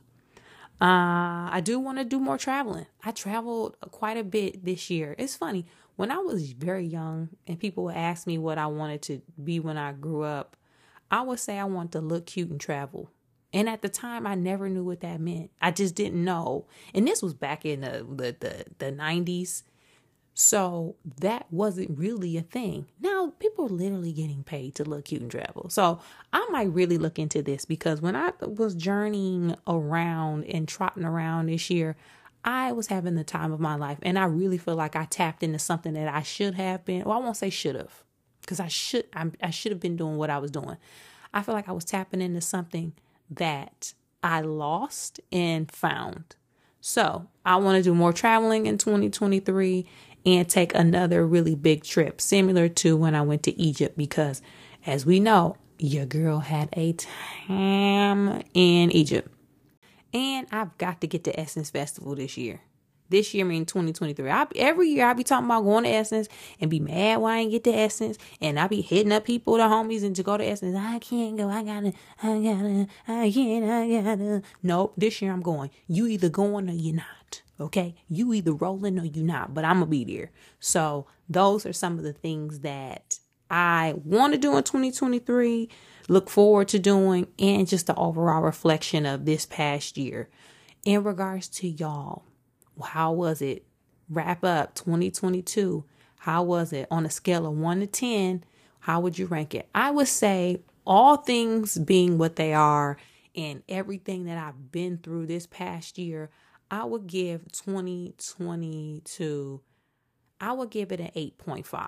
Uh, 0.82 1.51
I 1.51 1.62
do 1.63 1.77
want 1.77 1.98
to 1.98 2.06
do 2.06 2.20
more 2.20 2.38
traveling. 2.38 2.86
I 3.03 3.12
traveled 3.12 3.75
quite 3.91 4.18
a 4.18 4.24
bit 4.24 4.63
this 4.63 4.89
year. 4.89 5.13
It's 5.18 5.36
funny. 5.36 5.65
When 5.98 6.10
I 6.10 6.18
was 6.18 6.53
very 6.53 6.86
young 6.86 7.29
and 7.46 7.60
people 7.60 7.84
would 7.86 7.96
ask 7.96 8.25
me 8.25 8.38
what 8.38 8.58
I 8.58 8.68
wanted 8.68 9.01
to 9.03 9.22
be 9.44 9.60
when 9.60 9.77
I 9.77 9.91
grew 9.91 10.24
up, 10.24 10.56
I 11.12 11.22
would 11.22 11.39
say 11.39 11.58
I 11.58 11.66
want 11.66 11.92
to 11.94 12.01
look 12.01 12.25
cute 12.25 12.50
and 12.50 12.60
travel. 12.60 13.12
And 13.51 13.68
at 13.68 13.82
the 13.82 13.89
time, 13.89 14.28
I 14.28 14.36
never 14.36 14.70
knew 14.70 14.84
what 14.84 15.01
that 15.01 15.20
meant. 15.20 15.50
I 15.62 15.72
just 15.72 15.96
didn't 15.96 16.24
know. 16.24 16.68
And 16.94 17.08
this 17.08 17.22
was 17.22 17.34
back 17.34 17.66
in 17.66 17.82
the 17.82 18.06
the 18.10 18.36
the, 18.39 18.66
the 18.78 18.92
90s. 18.92 19.63
So 20.36 20.96
that 21.20 21.48
wasn't 21.51 21.98
really 21.98 22.38
a 22.38 22.42
thing. 22.42 22.86
Now 23.01 23.34
people 23.39 23.66
are 23.66 23.70
literally 23.70 24.13
getting 24.13 24.44
paid 24.44 24.75
to 24.75 24.86
look 24.86 25.06
cute 25.06 25.22
and 25.22 25.30
travel. 25.30 25.70
So 25.70 26.00
I 26.32 26.48
might 26.50 26.72
really 26.72 26.98
look 26.98 27.20
into 27.20 27.42
this 27.42 27.66
because 27.66 28.01
when 28.01 28.16
I 28.16 28.32
was 28.42 28.74
journeying 28.74 29.56
around 29.68 30.46
and 30.46 30.66
trotting 30.66 31.04
around 31.04 31.48
this 31.48 31.70
year, 31.70 31.98
I 32.46 32.72
was 32.72 32.88
having 32.88 33.16
the 33.16 33.25
time 33.25 33.51
of 33.51 33.60
my 33.60 33.75
life. 33.75 33.98
And 34.01 34.18
I 34.18 34.25
really 34.25 34.58
feel 34.58 34.75
like 34.75 34.96
I 34.96 35.06
tapped 35.06 35.44
into 35.44 35.60
something 35.60 35.94
that 35.94 36.08
I 36.08 36.22
should 36.22 36.54
have 36.54 36.86
been. 36.86 37.04
Well, 37.04 37.18
I 37.18 37.22
won't 37.22 37.36
say 37.36 37.50
should 37.50 37.75
have, 37.75 38.04
because 38.50 38.60
I 38.60 38.68
should 38.68 39.06
I, 39.13 39.29
I 39.44 39.51
should 39.51 39.72
have 39.72 39.79
been 39.79 39.96
doing 39.96 40.18
what 40.18 40.32
I 40.32 40.39
was 40.39 40.50
doing. 40.50 40.77
I 41.32 41.44
feel 41.44 41.53
like 41.53 41.70
I 41.70 41.72
was 41.72 41.86
tapping 41.86 42.20
into 42.20 42.41
something 42.41 42.94
that 43.29 43.94
I 44.24 44.41
lost 44.41 45.20
and 45.32 45.72
found. 45.72 46.36
So 46.82 47.27
I 47.46 47.58
want 47.58 47.77
to 47.77 47.84
do 47.84 47.94
more 47.94 48.12
traveling 48.12 48.65
in 48.65 48.79
2023 48.79 49.86
and 50.25 50.50
take 50.50 50.74
another 50.74 51.27
really 51.27 51.53
big 51.53 51.84
trip, 51.84 52.20
similar 52.20 52.68
to 52.70 52.98
when 52.98 53.13
I 53.13 53.22
went 53.22 53.44
to 53.44 53.56
Egypt, 53.60 53.96
because 53.96 54.41
as 54.88 55.06
we 55.06 55.20
know, 55.20 55.56
your 55.77 56.08
girl 56.08 56.39
had 56.39 56.70
a 56.74 56.94
time 56.94 58.41
in 58.56 58.91
Egypt. 58.91 59.32
And 60.12 60.48
I've 60.51 60.75
got 60.79 61.01
to 61.01 61.08
get 61.08 61.24
to 61.25 61.39
Essence 61.39 61.70
Festival 61.70 62.15
this 62.15 62.36
year. 62.36 62.62
This 63.10 63.34
year, 63.34 63.46
I 63.46 63.50
mean 63.50 63.66
2023. 63.66 64.30
I 64.30 64.46
be, 64.46 64.60
every 64.60 64.89
year 64.89 65.08
I 65.08 65.13
be 65.13 65.24
talking 65.24 65.46
about 65.46 65.63
going 65.63 65.84
to 65.84 65.89
Essence 65.89 66.30
and 66.62 66.70
be 66.70 66.80
mad 66.80 67.20
why 67.20 67.36
I 67.36 67.39
ain't 67.39 67.51
get 67.51 67.63
to 67.66 67.74
Essence. 67.74 68.18
And 68.39 68.60
I 68.60 68.68
be 68.68 68.82
hitting 68.82 69.12
up 69.12 69.25
people, 69.25 69.58
the 69.58 69.63
homies, 69.63 70.04
and 70.04 70.16
to 70.16 70.24
go 70.24 70.38
to 70.38 70.46
Essence. 70.46 70.75
I 70.78 71.00
can't 71.00 71.38
go. 71.38 71.50
I 71.50 71.63
gotta. 71.63 71.94
I 72.22 72.39
gotta. 72.39 72.88
I 73.08 73.32
can't. 73.32 73.66
I 73.66 74.01
gotta. 74.01 74.42
Nope. 74.63 74.94
This 74.98 75.22
year 75.22 75.32
I'm 75.32 75.42
going. 75.42 75.72
You 75.88 76.08
either 76.08 76.30
going 76.30 76.70
or 76.70 76.74
you're 76.74 76.96
not. 76.96 77.42
Okay, 77.60 77.96
you 78.08 78.34
either 78.34 78.54
rolling 78.54 78.98
or 78.98 79.04
you 79.04 79.22
not, 79.22 79.54
but 79.54 79.66
I'm 79.66 79.80
gonna 79.80 79.88
be 79.88 80.06
there. 80.06 80.32
So 80.62 81.08
those 81.28 81.66
are 81.66 81.74
some 81.74 81.98
of 81.98 82.06
the 82.06 82.13
things 82.13 82.62
that 82.62 83.20
I 83.50 83.96
want 84.06 84.34
to 84.34 84.39
do 84.39 84.56
in 84.56 84.63
2023, 84.63 85.70
look 86.08 86.30
forward 86.30 86.68
to 86.70 86.80
doing, 86.80 87.28
and 87.38 87.68
just 87.68 87.88
the 87.88 87.96
overall 87.96 88.42
reflection 88.42 89.06
of 89.06 89.25
this 89.25 89.46
past 89.46 89.98
year. 89.98 90.30
In 90.86 91.04
regards 91.04 91.48
to 91.50 91.68
y'all, 91.68 92.24
how 92.83 93.12
was 93.12 93.41
it? 93.41 93.65
Wrap 94.09 94.43
up 94.43 94.75
2022. 94.75 95.83
How 96.19 96.43
was 96.43 96.74
it 96.74 96.88
on 96.89 97.05
a 97.05 97.09
scale 97.09 97.45
of 97.45 97.57
one 97.57 97.79
to 97.79 97.88
10? 97.88 98.43
How 98.81 99.00
would 99.00 99.17
you 99.17 99.25
rank 99.25 99.55
it? 99.55 99.69
I 99.74 99.91
would 99.91 100.07
say 100.07 100.62
all 100.86 101.17
things 101.17 101.77
being 101.77 102.17
what 102.17 102.36
they 102.36 102.53
are 102.53 102.98
and 103.36 103.63
everything 103.69 104.25
that 104.25 104.38
I've 104.38 104.71
been 104.71 104.98
through 104.98 105.27
this 105.27 105.45
past 105.45 105.98
year, 105.98 106.29
I 106.71 106.83
would 106.83 107.07
give 107.07 107.51
2022, 107.51 109.62
I 110.41 110.53
would 110.53 110.69
give 110.69 110.91
it 110.91 111.00
an 111.00 111.12
8.5. 111.15 111.88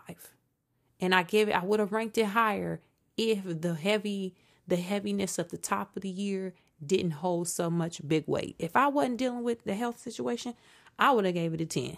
And 1.00 1.15
I 1.15 1.24
give 1.24 1.50
it, 1.50 1.53
I 1.53 1.63
would 1.63 1.79
have 1.79 1.91
ranked 1.91 2.17
it 2.17 2.27
higher 2.27 2.81
if 3.17 3.62
the 3.62 3.75
heavy, 3.75 4.36
the 4.67 4.77
heaviness 4.77 5.39
of 5.39 5.50
the 5.50 5.57
top 5.57 5.95
of 5.95 6.03
the 6.03 6.10
year 6.10 6.53
didn't 6.85 7.11
hold 7.11 7.47
so 7.47 7.69
much 7.69 8.01
big 8.07 8.23
weight. 8.27 8.55
If 8.59 8.75
I 8.75 8.88
wasn't 8.88 9.17
dealing 9.17 9.43
with 9.43 9.63
the 9.63 9.75
health 9.75 10.00
situation, 10.00 10.53
I 10.97 11.11
would 11.11 11.25
have 11.25 11.33
gave 11.33 11.53
it 11.53 11.61
a 11.61 11.65
10. 11.65 11.97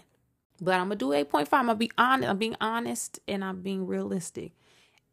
But 0.60 0.74
I'm 0.74 0.88
gonna 0.88 0.96
do 0.96 1.08
8.5. 1.08 1.48
I'm 1.52 1.66
gonna 1.66 1.74
be 1.74 1.90
honest, 1.98 2.30
I'm 2.30 2.38
being 2.38 2.56
honest 2.60 3.20
and 3.26 3.44
I'm 3.44 3.60
being 3.60 3.86
realistic. 3.86 4.52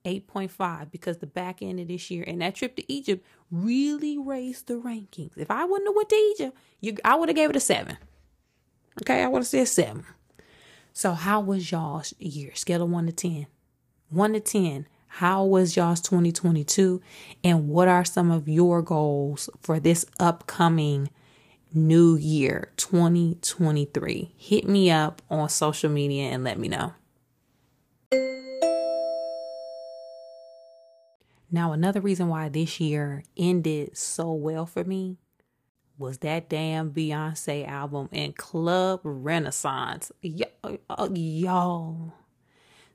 8.5 0.06 0.92
because 0.92 1.18
the 1.18 1.28
back 1.28 1.62
end 1.62 1.80
of 1.80 1.88
this 1.88 2.10
year 2.10 2.24
and 2.26 2.42
that 2.42 2.56
trip 2.56 2.76
to 2.76 2.92
Egypt 2.92 3.26
really 3.52 4.18
raised 4.18 4.68
the 4.68 4.76
rankings. 4.76 5.38
If 5.38 5.52
I 5.52 5.64
wouldn't 5.66 5.88
have 5.88 5.96
went 5.96 6.10
to 6.10 6.16
Egypt, 6.16 6.58
you 6.80 6.98
I 7.06 7.16
would 7.16 7.30
have 7.30 7.36
gave 7.36 7.50
it 7.52 7.56
a 7.56 7.60
seven. 7.60 7.98
Okay, 9.02 9.24
I 9.24 9.28
would 9.28 9.40
have 9.40 9.48
said 9.48 9.68
seven. 9.68 10.06
So 10.94 11.14
how 11.14 11.40
was 11.40 11.72
y'all's 11.72 12.14
year? 12.20 12.52
Scale 12.56 12.84
of 12.84 12.90
one 12.90 13.06
to 13.06 13.12
ten. 13.12 13.48
One 14.10 14.34
to 14.34 14.40
ten. 14.40 14.88
How 15.16 15.44
was 15.44 15.76
y'all's 15.76 16.00
2022? 16.00 17.02
And 17.44 17.68
what 17.68 17.90
are 17.90 18.06
some 18.06 18.32
of 18.32 18.48
your 18.48 18.82
goals 18.82 19.50
for 19.60 19.78
this 19.78 20.06
upcoming 20.22 21.10
new 21.74 22.16
year 22.16 22.72
2023? 22.78 24.34
Hit 24.38 24.70
me 24.70 24.90
up 24.90 25.22
on 25.30 25.50
social 25.50 25.90
media 25.90 26.30
and 26.30 26.46
let 26.46 26.58
me 26.58 26.70
know. 26.70 26.94
Now, 31.52 31.74
another 31.74 32.00
reason 32.00 32.30
why 32.30 32.48
this 32.48 32.80
year 32.80 33.26
ended 33.36 33.98
so 33.98 34.32
well 34.32 34.66
for 34.66 34.86
me 34.86 35.18
was 35.98 36.20
that 36.20 36.48
damn 36.48 36.92
Beyonce 36.92 37.68
album 37.68 38.08
and 38.14 38.34
Club 38.38 39.02
Renaissance. 39.04 40.14
Y- 40.24 40.46
uh, 40.64 41.10
y'all. 41.14 42.14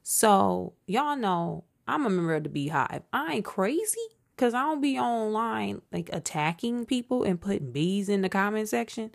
So, 0.02 0.72
y'all 0.86 1.16
know 1.16 1.64
I'm 1.86 2.06
a 2.06 2.10
member 2.10 2.34
of 2.34 2.44
the 2.44 2.48
Beehive. 2.48 3.02
I 3.12 3.34
ain't 3.34 3.44
crazy 3.44 4.00
because 4.34 4.54
I 4.54 4.62
don't 4.62 4.80
be 4.80 4.98
online 4.98 5.82
like 5.92 6.10
attacking 6.12 6.86
people 6.86 7.22
and 7.22 7.40
putting 7.40 7.72
bees 7.72 8.08
in 8.08 8.22
the 8.22 8.28
comment 8.28 8.68
section. 8.68 9.12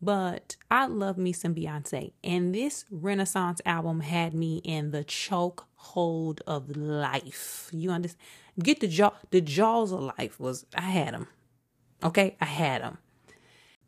But 0.00 0.56
I 0.68 0.86
love 0.86 1.16
me 1.16 1.32
some 1.32 1.54
Beyonce. 1.54 2.12
And 2.24 2.52
this 2.52 2.84
Renaissance 2.90 3.60
album 3.64 4.00
had 4.00 4.34
me 4.34 4.56
in 4.64 4.90
the 4.90 5.04
choke 5.04 5.66
hold 5.74 6.40
of 6.46 6.76
life. 6.76 7.68
You 7.72 7.90
understand? 7.90 8.20
Get 8.62 8.80
the 8.80 8.88
jaw, 8.88 9.12
the 9.30 9.40
jaws 9.40 9.92
of 9.92 10.00
life 10.18 10.40
was, 10.40 10.66
I 10.74 10.82
had 10.82 11.14
them. 11.14 11.28
Okay, 12.02 12.36
I 12.40 12.46
had 12.46 12.82
them. 12.82 12.98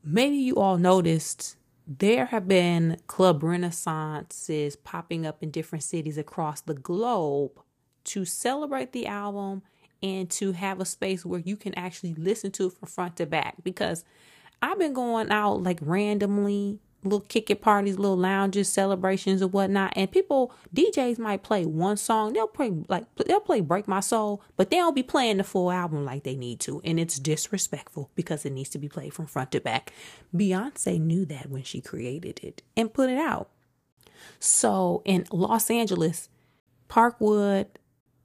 Maybe 0.04 0.36
you 0.36 0.56
all 0.56 0.78
noticed 0.78 1.56
there 1.86 2.26
have 2.26 2.46
been 2.46 2.98
club 3.06 3.42
renaissances 3.42 4.76
popping 4.82 5.26
up 5.26 5.42
in 5.42 5.50
different 5.50 5.82
cities 5.82 6.16
across 6.16 6.60
the 6.60 6.74
globe 6.74 7.60
to 8.04 8.24
celebrate 8.24 8.92
the 8.92 9.06
album 9.06 9.62
and 10.02 10.30
to 10.30 10.52
have 10.52 10.80
a 10.80 10.84
space 10.84 11.24
where 11.24 11.40
you 11.40 11.56
can 11.56 11.74
actually 11.74 12.14
listen 12.14 12.50
to 12.52 12.66
it 12.66 12.72
from 12.74 12.88
front 12.88 13.16
to 13.16 13.26
back 13.26 13.56
because 13.62 14.04
I've 14.60 14.78
been 14.78 14.92
going 14.92 15.30
out 15.30 15.62
like 15.62 15.78
randomly 15.80 16.78
little 17.04 17.20
kick 17.20 17.50
it 17.50 17.60
parties, 17.60 17.98
little 17.98 18.16
lounges, 18.16 18.68
celebrations 18.68 19.42
and 19.42 19.52
whatnot. 19.52 19.92
And 19.94 20.10
people, 20.10 20.52
DJs 20.74 21.18
might 21.18 21.42
play 21.42 21.64
one 21.64 21.96
song. 21.96 22.32
They'll 22.32 22.46
play 22.46 22.72
like 22.88 23.04
they'll 23.26 23.40
play 23.40 23.60
"Break 23.60 23.86
My 23.86 24.00
Soul," 24.00 24.42
but 24.56 24.70
they 24.70 24.76
don't 24.76 24.94
be 24.94 25.02
playing 25.02 25.36
the 25.36 25.44
full 25.44 25.70
album 25.70 26.04
like 26.04 26.24
they 26.24 26.34
need 26.34 26.60
to, 26.60 26.80
and 26.84 26.98
it's 26.98 27.18
disrespectful 27.18 28.10
because 28.14 28.44
it 28.44 28.52
needs 28.52 28.70
to 28.70 28.78
be 28.78 28.88
played 28.88 29.14
from 29.14 29.26
front 29.26 29.52
to 29.52 29.60
back. 29.60 29.92
Beyonce 30.34 31.00
knew 31.00 31.24
that 31.26 31.50
when 31.50 31.62
she 31.62 31.80
created 31.80 32.40
it 32.42 32.62
and 32.76 32.92
put 32.92 33.10
it 33.10 33.18
out. 33.18 33.50
So 34.38 35.02
in 35.04 35.26
Los 35.30 35.70
Angeles, 35.70 36.28
Parkwood, 36.88 37.66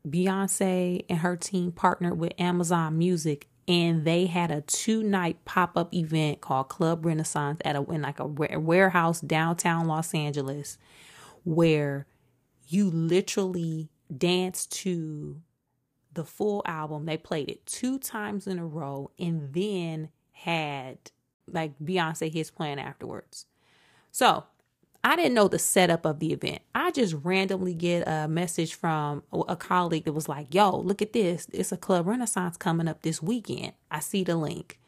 Beyonce 0.07 1.05
and 1.09 1.19
her 1.19 1.35
team 1.35 1.71
partnered 1.71 2.17
with 2.17 2.33
Amazon 2.39 2.97
Music 2.97 3.47
and 3.69 4.03
they 4.03 4.25
had 4.25 4.49
a 4.49 4.61
two 4.61 5.03
night 5.03 5.45
pop 5.45 5.77
up 5.77 5.93
event 5.93 6.41
called 6.41 6.69
Club 6.69 7.05
Renaissance 7.05 7.61
at 7.63 7.75
a 7.75 7.83
in 7.83 8.01
like 8.01 8.19
a 8.19 8.25
warehouse 8.25 9.21
downtown 9.21 9.85
Los 9.85 10.13
Angeles, 10.15 10.79
where 11.43 12.07
you 12.67 12.89
literally 12.89 13.91
dance 14.15 14.65
to 14.65 15.39
the 16.11 16.23
full 16.23 16.63
album. 16.65 17.05
They 17.05 17.17
played 17.17 17.47
it 17.47 17.63
two 17.67 17.99
times 17.99 18.47
in 18.47 18.57
a 18.57 18.65
row, 18.65 19.11
and 19.19 19.53
then 19.53 20.09
had 20.31 20.97
like 21.47 21.77
Beyonce 21.77 22.33
his 22.33 22.49
plan 22.49 22.79
afterwards. 22.79 23.45
So 24.11 24.45
I 25.03 25.15
didn't 25.15 25.33
know 25.33 25.47
the 25.47 25.59
setup 25.59 26.05
of 26.05 26.19
the 26.19 26.33
event. 26.33 26.61
I 26.75 26.91
just 26.91 27.15
randomly 27.23 27.73
get 27.73 28.07
a 28.07 28.27
message 28.27 28.73
from 28.75 29.23
a 29.31 29.55
colleague 29.55 30.05
that 30.05 30.13
was 30.13 30.27
like, 30.27 30.53
yo, 30.53 30.77
look 30.77 31.01
at 31.01 31.13
this. 31.13 31.47
It's 31.53 31.71
a 31.71 31.77
Club 31.77 32.07
Renaissance 32.07 32.57
coming 32.57 32.87
up 32.87 33.01
this 33.01 33.21
weekend. 33.21 33.73
I 33.89 34.01
see 34.01 34.23
the 34.23 34.35
link. 34.35 34.79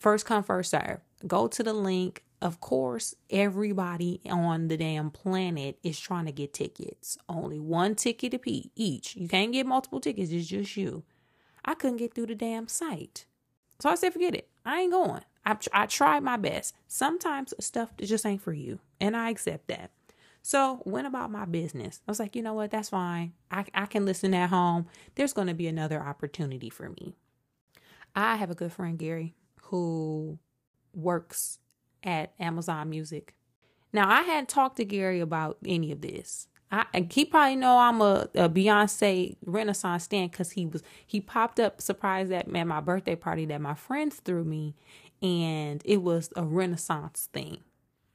First 0.00 0.24
come, 0.24 0.42
first 0.42 0.70
serve. 0.70 1.00
Go 1.26 1.46
to 1.48 1.62
the 1.62 1.74
link. 1.74 2.24
Of 2.40 2.60
course, 2.60 3.16
everybody 3.30 4.20
on 4.30 4.68
the 4.68 4.76
damn 4.76 5.10
planet 5.10 5.76
is 5.82 5.98
trying 5.98 6.26
to 6.26 6.32
get 6.32 6.54
tickets. 6.54 7.18
Only 7.28 7.58
one 7.58 7.96
ticket 7.96 8.40
each. 8.46 9.16
You 9.16 9.26
can't 9.26 9.52
get 9.52 9.66
multiple 9.66 10.00
tickets, 10.00 10.30
it's 10.30 10.46
just 10.46 10.76
you. 10.76 11.02
I 11.64 11.74
couldn't 11.74 11.96
get 11.96 12.14
through 12.14 12.26
the 12.26 12.36
damn 12.36 12.68
site. 12.68 13.26
So 13.80 13.90
I 13.90 13.96
said, 13.96 14.12
forget 14.12 14.36
it. 14.36 14.48
I 14.64 14.80
ain't 14.82 14.92
going. 14.92 15.22
I, 15.48 15.56
I 15.72 15.86
tried 15.86 16.22
my 16.22 16.36
best. 16.36 16.74
Sometimes 16.88 17.54
stuff 17.58 17.88
just 17.96 18.26
ain't 18.26 18.42
for 18.42 18.52
you, 18.52 18.80
and 19.00 19.16
I 19.16 19.30
accept 19.30 19.68
that. 19.68 19.90
So 20.42 20.82
went 20.84 21.06
about 21.06 21.30
my 21.30 21.46
business. 21.46 22.00
I 22.06 22.10
was 22.10 22.20
like, 22.20 22.36
you 22.36 22.42
know 22.42 22.52
what? 22.52 22.70
That's 22.70 22.90
fine. 22.90 23.32
I, 23.50 23.64
I 23.72 23.86
can 23.86 24.04
listen 24.04 24.34
at 24.34 24.50
home. 24.50 24.86
There's 25.14 25.32
going 25.32 25.48
to 25.48 25.54
be 25.54 25.66
another 25.66 26.02
opportunity 26.02 26.68
for 26.68 26.90
me. 26.90 27.16
I 28.14 28.36
have 28.36 28.50
a 28.50 28.54
good 28.54 28.72
friend, 28.72 28.98
Gary, 28.98 29.34
who 29.62 30.38
works 30.94 31.58
at 32.02 32.34
Amazon 32.38 32.90
Music. 32.90 33.34
Now, 33.90 34.10
I 34.10 34.22
hadn't 34.22 34.50
talked 34.50 34.76
to 34.76 34.84
Gary 34.84 35.20
about 35.20 35.56
any 35.64 35.92
of 35.92 36.02
this. 36.02 36.48
I 36.70 36.84
he 37.10 37.24
probably 37.24 37.56
know 37.56 37.78
I'm 37.78 38.02
a, 38.02 38.28
a 38.34 38.48
Beyonce 38.48 39.36
Renaissance 39.46 40.04
stand 40.04 40.32
because 40.32 40.50
he 40.50 40.66
was 40.66 40.82
he 41.06 41.20
popped 41.20 41.58
up 41.58 41.80
surprised 41.80 42.30
at, 42.30 42.54
at 42.54 42.66
my 42.66 42.80
birthday 42.80 43.16
party 43.16 43.46
that 43.46 43.60
my 43.60 43.74
friends 43.74 44.16
threw 44.16 44.44
me, 44.44 44.74
and 45.22 45.82
it 45.84 46.02
was 46.02 46.30
a 46.36 46.44
Renaissance 46.44 47.28
thing. 47.32 47.58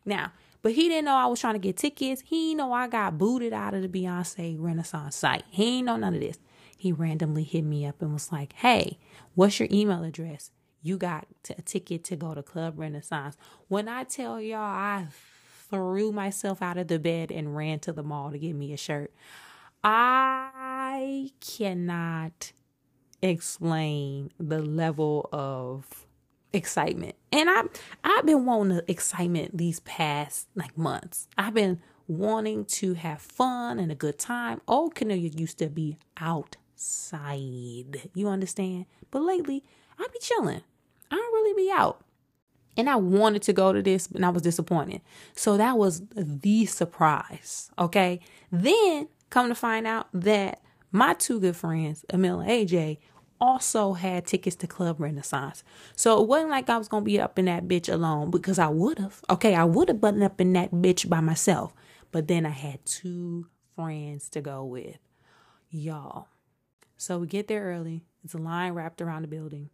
Now, 0.05 0.31
but 0.61 0.73
he 0.73 0.87
didn't 0.87 1.05
know 1.05 1.15
I 1.15 1.25
was 1.25 1.39
trying 1.39 1.55
to 1.55 1.59
get 1.59 1.77
tickets. 1.77 2.23
He 2.25 2.55
know 2.55 2.71
I 2.73 2.87
got 2.87 3.17
booted 3.17 3.53
out 3.53 3.73
of 3.73 3.81
the 3.81 3.89
Beyonce 3.89 4.55
Renaissance 4.59 5.15
site. 5.15 5.43
He 5.49 5.63
didn't 5.65 5.85
know 5.85 5.97
none 5.97 6.15
of 6.15 6.21
this. 6.21 6.39
He 6.77 6.91
randomly 6.91 7.43
hit 7.43 7.63
me 7.63 7.85
up 7.85 8.01
and 8.01 8.13
was 8.13 8.31
like, 8.31 8.53
"Hey, 8.53 8.99
what's 9.35 9.59
your 9.59 9.69
email 9.71 10.03
address? 10.03 10.51
You 10.81 10.97
got 10.97 11.27
a 11.57 11.61
ticket 11.61 12.03
to 12.05 12.15
go 12.15 12.33
to 12.33 12.43
Club 12.43 12.77
Renaissance." 12.77 13.37
When 13.67 13.87
I 13.87 14.03
tell 14.03 14.41
y'all, 14.41 14.59
I 14.59 15.07
threw 15.69 16.11
myself 16.11 16.61
out 16.61 16.77
of 16.77 16.87
the 16.87 16.99
bed 16.99 17.31
and 17.31 17.55
ran 17.55 17.79
to 17.79 17.93
the 17.93 18.03
mall 18.03 18.31
to 18.31 18.37
get 18.37 18.53
me 18.53 18.73
a 18.73 18.77
shirt. 18.77 19.13
I 19.83 21.31
cannot 21.39 22.51
explain 23.21 24.31
the 24.37 24.59
level 24.61 25.29
of 25.31 26.05
excitement. 26.53 27.15
And 27.31 27.49
I 27.49 27.63
I've 28.03 28.25
been 28.25 28.45
wanting 28.45 28.77
the 28.77 28.91
excitement 28.91 29.57
these 29.57 29.79
past 29.81 30.47
like 30.55 30.77
months. 30.77 31.27
I've 31.37 31.53
been 31.53 31.81
wanting 32.07 32.65
to 32.65 32.93
have 32.93 33.21
fun 33.21 33.79
and 33.79 33.91
a 33.91 33.95
good 33.95 34.19
time. 34.19 34.61
Old 34.67 34.95
Kennelia 34.95 35.37
used 35.37 35.57
to 35.59 35.67
be 35.67 35.97
outside. 36.17 38.09
You 38.13 38.27
understand? 38.27 38.85
But 39.11 39.23
lately, 39.23 39.63
I 39.97 40.07
be 40.11 40.19
chilling. 40.19 40.61
I 41.11 41.15
don't 41.15 41.33
really 41.33 41.63
be 41.65 41.71
out. 41.71 42.03
And 42.75 42.89
I 42.89 42.95
wanted 42.95 43.43
to 43.43 43.53
go 43.53 43.71
to 43.71 43.81
this, 43.81 44.07
but 44.07 44.23
I 44.23 44.29
was 44.29 44.41
disappointed. 44.41 45.01
So 45.35 45.57
that 45.57 45.77
was 45.77 46.01
the 46.15 46.65
surprise. 46.65 47.69
Okay. 47.77 48.19
Then 48.51 49.07
come 49.29 49.49
to 49.49 49.55
find 49.55 49.85
out 49.85 50.07
that 50.13 50.61
my 50.91 51.13
two 51.13 51.39
good 51.39 51.55
friends, 51.55 52.03
Emil 52.11 52.39
and 52.39 52.49
AJ, 52.49 52.97
also 53.39 53.93
had 53.93 54.25
tickets 54.25 54.55
to 54.57 54.67
Club 54.67 54.99
Renaissance. 54.99 55.63
So 55.95 56.21
it 56.21 56.27
wasn't 56.27 56.51
like 56.51 56.69
I 56.69 56.77
was 56.77 56.87
gonna 56.87 57.05
be 57.05 57.19
up 57.19 57.37
in 57.37 57.45
that 57.45 57.67
bitch 57.67 57.91
alone 57.91 58.31
because 58.31 58.59
I 58.59 58.67
would 58.67 58.99
have. 58.99 59.21
Okay, 59.29 59.55
I 59.55 59.63
would 59.63 59.89
have 59.89 60.01
buttoned 60.01 60.23
up 60.23 60.39
in 60.39 60.53
that 60.53 60.71
bitch 60.71 61.09
by 61.09 61.19
myself. 61.19 61.73
But 62.11 62.27
then 62.27 62.45
I 62.45 62.49
had 62.51 62.85
two 62.85 63.47
friends 63.75 64.29
to 64.29 64.41
go 64.41 64.63
with. 64.63 64.97
Y'all. 65.69 66.27
So 66.97 67.19
we 67.19 67.27
get 67.27 67.47
there 67.47 67.63
early. 67.63 68.05
It's 68.23 68.33
a 68.33 68.37
line 68.37 68.73
wrapped 68.73 69.01
around 69.01 69.23
the 69.23 69.27
building 69.27 69.69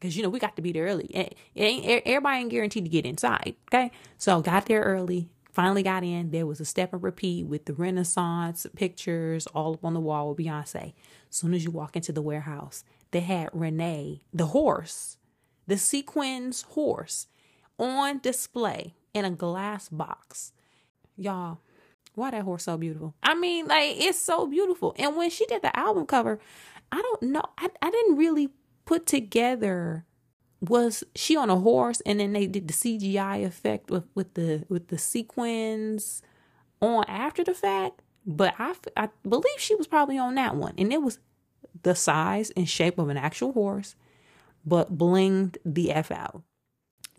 because 0.00 0.16
you 0.16 0.22
know 0.22 0.28
we 0.28 0.38
got 0.38 0.56
to 0.56 0.62
be 0.62 0.72
there 0.72 0.86
early. 0.86 1.06
It 1.06 1.36
ain't 1.56 2.02
everybody 2.06 2.38
ain't 2.38 2.50
guaranteed 2.50 2.84
to 2.84 2.90
get 2.90 3.06
inside. 3.06 3.54
Okay, 3.72 3.90
so 4.18 4.40
got 4.40 4.66
there 4.66 4.82
early. 4.82 5.28
Finally 5.54 5.84
got 5.84 6.02
in. 6.02 6.32
There 6.32 6.46
was 6.46 6.58
a 6.58 6.64
step 6.64 6.92
and 6.92 7.00
repeat 7.00 7.46
with 7.46 7.66
the 7.66 7.74
Renaissance 7.74 8.66
pictures 8.74 9.46
all 9.46 9.74
up 9.74 9.84
on 9.84 9.94
the 9.94 10.00
wall 10.00 10.28
with 10.28 10.38
Beyonce. 10.38 10.94
As 11.30 11.36
soon 11.36 11.54
as 11.54 11.62
you 11.62 11.70
walk 11.70 11.94
into 11.94 12.10
the 12.10 12.20
warehouse, 12.20 12.82
they 13.12 13.20
had 13.20 13.50
Reneigh, 13.52 14.22
the 14.32 14.46
horse, 14.46 15.16
the 15.68 15.78
sequins 15.78 16.62
horse, 16.62 17.28
on 17.78 18.18
display 18.18 18.94
in 19.14 19.24
a 19.24 19.30
glass 19.30 19.88
box. 19.88 20.52
Y'all, 21.16 21.60
why 22.16 22.32
that 22.32 22.42
horse 22.42 22.64
so 22.64 22.76
beautiful? 22.76 23.14
I 23.22 23.36
mean, 23.36 23.68
like 23.68 23.94
it's 23.96 24.18
so 24.18 24.48
beautiful. 24.48 24.92
And 24.98 25.16
when 25.16 25.30
she 25.30 25.46
did 25.46 25.62
the 25.62 25.76
album 25.78 26.06
cover, 26.06 26.40
I 26.90 27.00
don't 27.00 27.22
know. 27.22 27.42
I, 27.56 27.68
I 27.80 27.92
didn't 27.92 28.16
really 28.16 28.48
put 28.86 29.06
together 29.06 30.04
was 30.68 31.04
she 31.14 31.36
on 31.36 31.50
a 31.50 31.56
horse 31.56 32.00
and 32.06 32.20
then 32.20 32.32
they 32.32 32.46
did 32.46 32.68
the 32.68 32.74
CGI 32.74 33.44
effect 33.44 33.90
with, 33.90 34.04
with 34.14 34.34
the 34.34 34.64
with 34.68 34.88
the 34.88 34.98
sequins 34.98 36.22
on 36.80 37.04
after 37.08 37.44
the 37.44 37.54
fact? 37.54 38.02
But 38.26 38.54
I, 38.58 38.74
I 38.96 39.08
believe 39.22 39.58
she 39.58 39.74
was 39.74 39.86
probably 39.86 40.16
on 40.16 40.34
that 40.36 40.56
one. 40.56 40.74
And 40.78 40.92
it 40.92 41.02
was 41.02 41.18
the 41.82 41.94
size 41.94 42.50
and 42.56 42.68
shape 42.68 42.98
of 42.98 43.08
an 43.08 43.16
actual 43.16 43.52
horse 43.52 43.96
but 44.64 44.96
blinged 44.96 45.58
the 45.64 45.92
f 45.92 46.10
out. 46.10 46.42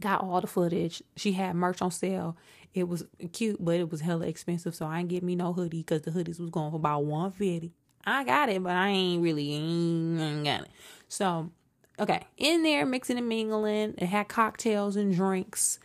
Got 0.01 0.21
all 0.21 0.41
the 0.41 0.47
footage. 0.47 1.03
She 1.15 1.33
had 1.33 1.55
merch 1.55 1.81
on 1.81 1.91
sale. 1.91 2.35
It 2.73 2.87
was 2.87 3.05
cute 3.31 3.63
but 3.63 3.75
it 3.75 3.89
was 3.89 4.01
hella 4.01 4.27
expensive 4.27 4.75
so 4.75 4.85
i 4.85 4.99
ain't 4.99 5.07
get 5.07 5.23
me 5.23 5.33
no 5.33 5.53
hoodie 5.53 5.77
because 5.77 6.01
the 6.01 6.11
hoodies 6.11 6.41
was 6.41 6.49
going 6.49 6.71
for 6.71 6.75
about 6.75 7.05
150 7.05 7.71
i 8.05 8.25
got 8.25 8.49
it 8.49 8.61
but 8.61 8.73
i 8.73 8.89
ain't 8.89 9.23
really 9.23 9.53
ain't 9.53 10.43
got 10.43 10.63
it. 10.63 10.67
So, 11.07 11.51
okay, 11.99 12.27
in 12.37 12.63
there 12.63 12.85
mixing 12.85 13.17
and 13.17 13.27
mingling, 13.29 13.95
it 13.97 14.07
had 14.07 14.27
cocktails 14.27 14.95
and 14.95 15.13
drinks. 15.13 15.79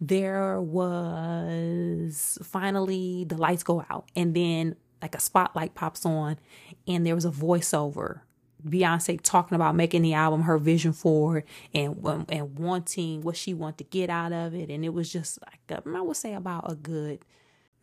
There 0.00 0.60
was 0.60 2.38
finally 2.42 3.24
the 3.24 3.36
lights 3.36 3.62
go 3.62 3.84
out, 3.88 4.08
and 4.14 4.34
then 4.34 4.76
like 5.00 5.14
a 5.14 5.20
spotlight 5.20 5.74
pops 5.74 6.04
on, 6.04 6.38
and 6.86 7.06
there 7.06 7.14
was 7.14 7.24
a 7.24 7.30
voiceover. 7.30 8.20
Beyonce 8.66 9.20
talking 9.22 9.56
about 9.56 9.74
making 9.74 10.00
the 10.00 10.14
album 10.14 10.42
her 10.42 10.56
vision 10.56 10.94
for 10.94 11.38
it 11.38 11.46
and 11.74 12.04
um, 12.06 12.24
and 12.30 12.58
wanting 12.58 13.20
what 13.20 13.36
she 13.36 13.52
wanted 13.52 13.78
to 13.78 13.84
get 13.84 14.08
out 14.08 14.32
of 14.32 14.54
it, 14.54 14.70
and 14.70 14.84
it 14.84 14.94
was 14.94 15.12
just 15.12 15.38
like 15.42 15.60
a, 15.70 15.88
I 15.88 16.00
would 16.00 16.16
say 16.16 16.34
about 16.34 16.70
a 16.70 16.74
good 16.74 17.20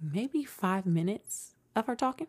maybe 0.01 0.43
five 0.43 0.85
minutes 0.85 1.53
of 1.75 1.85
her 1.85 1.95
talking. 1.95 2.27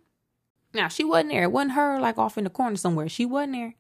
Now 0.75 0.89
she 0.89 1.05
wasn't 1.05 1.31
there. 1.31 1.45
It 1.45 1.53
wasn't 1.53 1.73
her 1.73 1.99
like 1.99 2.19
off 2.19 2.37
in 2.37 2.45
the 2.45 2.51
corner 2.51 2.77
somewhere. 2.77 3.09
She 3.09 3.25
wasn't 3.25 3.53
there. 3.55 3.75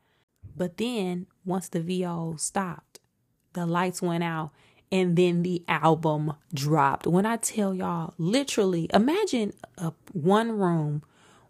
But 0.56 0.76
then 0.76 1.26
once 1.44 1.68
the 1.68 1.80
VO 1.80 2.36
stopped, 2.38 3.00
the 3.52 3.66
lights 3.66 4.02
went 4.02 4.24
out 4.24 4.50
and 4.90 5.16
then 5.16 5.42
the 5.42 5.64
album 5.68 6.34
dropped. 6.52 7.06
When 7.06 7.24
I 7.24 7.36
tell 7.38 7.74
y'all, 7.74 8.14
literally, 8.18 8.88
imagine 8.92 9.54
a 9.78 9.92
one 10.12 10.52
room 10.52 11.02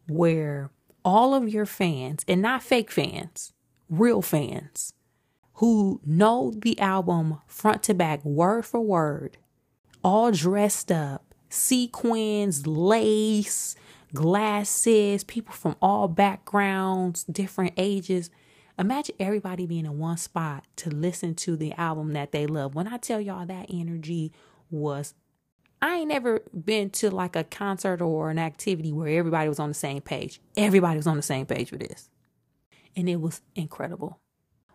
where 0.08 0.70
all 1.04 1.34
of 1.34 1.48
your 1.48 1.66
fans, 1.66 2.24
and 2.28 2.40
not 2.40 2.62
fake 2.62 2.90
fans, 2.90 3.52
real 3.88 4.22
fans, 4.22 4.92
who 5.54 6.00
know 6.06 6.52
the 6.56 6.78
album 6.78 7.38
front 7.46 7.82
to 7.84 7.94
back, 7.94 8.24
word 8.24 8.64
for 8.64 8.80
word, 8.80 9.36
all 10.04 10.30
dressed 10.30 10.92
up, 10.92 11.34
sequins, 11.48 12.66
lace, 12.66 13.74
glasses, 14.14 15.24
people 15.24 15.54
from 15.54 15.76
all 15.82 16.08
backgrounds, 16.08 17.24
different 17.24 17.72
ages 17.76 18.30
Imagine 18.78 19.14
everybody 19.20 19.66
being 19.66 19.86
in 19.86 19.98
one 19.98 20.16
spot 20.16 20.64
to 20.76 20.90
listen 20.90 21.34
to 21.36 21.56
the 21.56 21.72
album 21.72 22.12
that 22.12 22.32
they 22.32 22.46
love. 22.46 22.74
When 22.74 22.88
I 22.88 22.96
tell 22.96 23.20
y'all 23.20 23.46
that 23.46 23.66
energy 23.70 24.32
was 24.70 25.14
I 25.82 25.96
ain't 25.96 26.08
never 26.08 26.40
been 26.64 26.90
to 26.90 27.10
like 27.10 27.34
a 27.34 27.42
concert 27.42 28.00
or 28.00 28.30
an 28.30 28.38
activity 28.38 28.92
where 28.92 29.08
everybody 29.18 29.48
was 29.48 29.58
on 29.58 29.68
the 29.68 29.74
same 29.74 30.00
page. 30.00 30.40
Everybody 30.56 30.96
was 30.96 31.08
on 31.08 31.16
the 31.16 31.22
same 31.22 31.44
page 31.44 31.70
for 31.70 31.76
this. 31.76 32.08
And 32.94 33.08
it 33.08 33.20
was 33.20 33.42
incredible. 33.56 34.20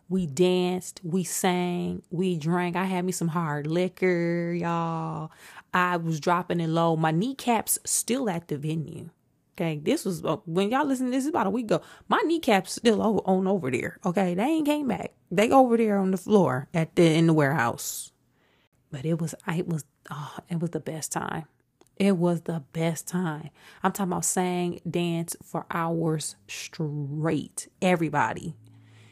We 0.10 0.26
danced, 0.26 1.00
we 1.04 1.24
sang, 1.24 2.02
we 2.10 2.38
drank. 2.38 2.76
I 2.76 2.86
had 2.86 3.06
me 3.06 3.14
some 3.14 3.30
hard 3.30 3.68
liquor, 3.68 4.54
y'all. 4.54 5.32
I 5.74 5.96
was 5.98 6.20
dropping 6.20 6.60
it 6.60 6.70
low. 6.70 6.98
My 6.98 7.12
kneecaps 7.12 7.80
still 7.86 8.30
at 8.30 8.50
the 8.50 8.58
venue. 8.58 9.10
Okay, 9.58 9.80
this 9.82 10.06
was 10.06 10.24
uh, 10.24 10.38
when 10.46 10.70
y'all 10.70 10.86
listen. 10.86 11.10
This 11.10 11.24
is 11.24 11.30
about 11.30 11.48
a 11.48 11.50
week 11.50 11.66
ago. 11.66 11.82
My 12.08 12.22
kneecaps 12.26 12.74
still 12.74 13.02
over, 13.02 13.22
on 13.26 13.48
over 13.48 13.72
there. 13.72 13.98
Okay, 14.06 14.36
they 14.36 14.44
ain't 14.44 14.68
came 14.68 14.88
back. 14.88 15.14
They 15.32 15.50
over 15.50 15.78
there 15.78 15.98
on 15.98 16.12
the 16.12 16.18
floor 16.18 16.68
at 16.76 16.96
the 16.96 17.16
in 17.16 17.26
the 17.26 17.34
warehouse. 17.34 18.12
But 18.92 19.04
it 19.04 19.20
was, 19.20 19.34
it 19.48 19.68
was, 19.68 19.84
oh, 20.12 20.38
it 20.48 20.60
was 20.60 20.70
the 20.70 20.80
best 20.80 21.12
time. 21.12 21.46
It 21.98 22.18
was 22.18 22.42
the 22.42 22.64
best 22.72 23.08
time. 23.08 23.50
I'm 23.82 23.92
talking 23.92 24.12
about 24.12 24.26
sang, 24.26 24.80
dance 24.88 25.36
for 25.44 25.66
hours 25.72 26.36
straight. 26.48 27.68
Everybody. 27.82 28.56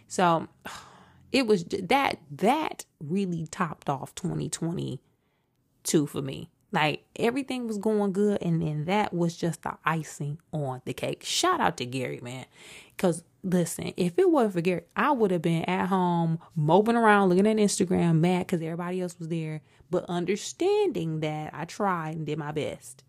So 0.08 0.48
it 1.32 1.48
was 1.48 1.64
that 1.64 2.20
that 2.32 2.86
really 3.00 3.48
topped 3.48 3.90
off 3.90 4.14
2022 4.14 6.06
for 6.06 6.22
me. 6.22 6.52
Like 6.76 7.06
everything 7.16 7.68
was 7.68 7.78
going 7.78 8.12
good, 8.12 8.42
and 8.42 8.62
then 8.62 8.84
that 8.84 9.14
was 9.14 9.38
just 9.38 9.64
the 9.64 9.78
icing 9.86 10.40
on 10.52 10.82
the 10.84 10.94
cake. 10.94 11.24
Shout 11.24 11.62
out 11.62 11.78
to 11.78 11.86
Gary, 11.86 12.20
man. 12.22 12.46
Because 12.94 13.24
listen, 13.44 13.94
if 13.96 14.20
it 14.20 14.30
wasn't 14.30 14.56
for 14.56 14.62
Gary, 14.62 14.82
I 14.94 15.12
would 15.12 15.32
have 15.32 15.42
been 15.42 15.64
at 15.64 15.88
home 15.88 16.38
moping 16.54 16.98
around, 16.98 17.30
looking 17.30 17.48
at 17.48 17.56
Instagram, 17.56 18.20
mad 18.20 18.48
because 18.48 18.62
everybody 18.62 19.00
else 19.00 19.18
was 19.18 19.30
there, 19.30 19.62
but 19.90 20.04
understanding 20.10 21.22
that 21.22 21.52
I 21.54 21.64
tried 21.64 22.18
and 22.18 22.26
did 22.26 22.38
my 22.38 22.52
best. 22.52 23.06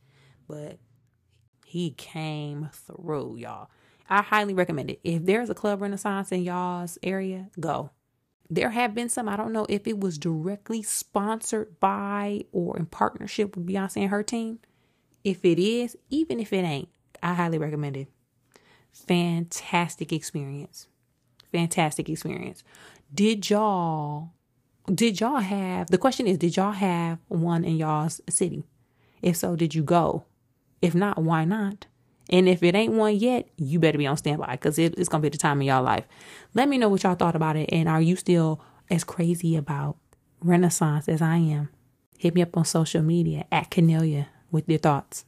But 0.47 0.79
he 1.65 1.91
came 1.91 2.69
through, 2.73 3.39
y'all. 3.39 3.69
I 4.09 4.23
highly 4.23 4.55
recommend 4.55 4.93
it. 4.93 5.01
If 5.03 5.27
there's 5.27 5.51
a 5.51 5.55
club 5.55 5.83
renaissance 5.83 6.31
in 6.31 6.45
y'all's 6.45 6.99
area, 7.03 7.51
go. 7.59 7.91
There 8.49 8.71
have 8.71 8.95
been 8.95 9.09
some, 9.09 9.29
I 9.29 9.37
don't 9.37 9.53
know 9.53 9.67
if 9.69 9.87
it 9.87 9.99
was 9.99 10.19
directly 10.19 10.83
sponsored 10.83 11.81
by 11.81 12.45
or 12.53 12.77
in 12.77 12.87
partnership 12.87 13.57
with 13.57 13.67
Beyonce 13.67 14.03
and 14.03 14.11
her 14.11 14.23
team. 14.23 14.61
If 15.25 15.45
it 15.45 15.59
is, 15.59 15.97
even 16.11 16.39
if 16.39 16.53
it 16.53 16.65
ain't, 16.65 16.89
I 17.23 17.35
highly 17.35 17.59
recommend 17.59 17.97
it. 17.97 18.09
Fantastic 18.93 20.13
experience. 20.13 20.87
Fantastic 21.53 22.09
experience. 22.09 22.63
Did 23.13 23.51
y'all 23.51 24.33
did 24.93 25.21
y'all 25.21 25.41
have 25.41 25.91
the 25.91 25.99
question 25.99 26.27
is 26.29 26.39
did 26.39 26.57
y'all 26.57 26.73
have 26.73 27.19
one 27.29 27.65
in 27.65 27.77
y'all's 27.77 28.21
city? 28.29 28.65
If 29.23 29.37
so, 29.37 29.57
did 29.57 29.75
you 29.75 29.83
go? 29.83 30.25
If 30.81 30.95
not, 30.95 31.23
why 31.23 31.45
not? 31.45 31.87
And 32.31 32.49
if 32.49 32.63
it 32.63 32.75
ain't 32.75 32.95
one 32.95 33.17
yet, 33.17 33.49
you 33.57 33.79
better 33.79 33.99
be 33.99 34.07
on 34.07 34.17
standby 34.17 34.53
because 34.53 34.79
it, 34.79 34.95
it's 34.99 35.09
going 35.09 35.23
to 35.23 35.27
be 35.27 35.33
the 35.33 35.39
time 35.39 35.61
of 35.61 35.67
y'all 35.67 35.83
life. 35.83 36.05
Let 36.55 36.69
me 36.69 36.79
know 36.79 36.89
what 36.89 37.03
y'all 37.03 37.15
thought 37.15 37.37
about 37.37 37.57
it. 37.57 37.69
And 37.73 37.89
are 37.89 38.01
you 38.01 38.17
still 38.17 38.61
as 38.91 39.05
crazy 39.05 39.57
about 39.57 39.97
Renaissance 40.41 41.09
as 41.09 41.23
I 41.23 41.37
am? 41.37 41.69
Hit 42.19 42.35
me 42.35 42.43
up 42.43 42.57
on 42.57 42.65
social 42.65 43.03
media 43.03 43.45
at 43.53 43.71
Kennelia 43.71 44.27
with 44.51 44.69
your 44.69 44.79
thoughts. 44.79 45.25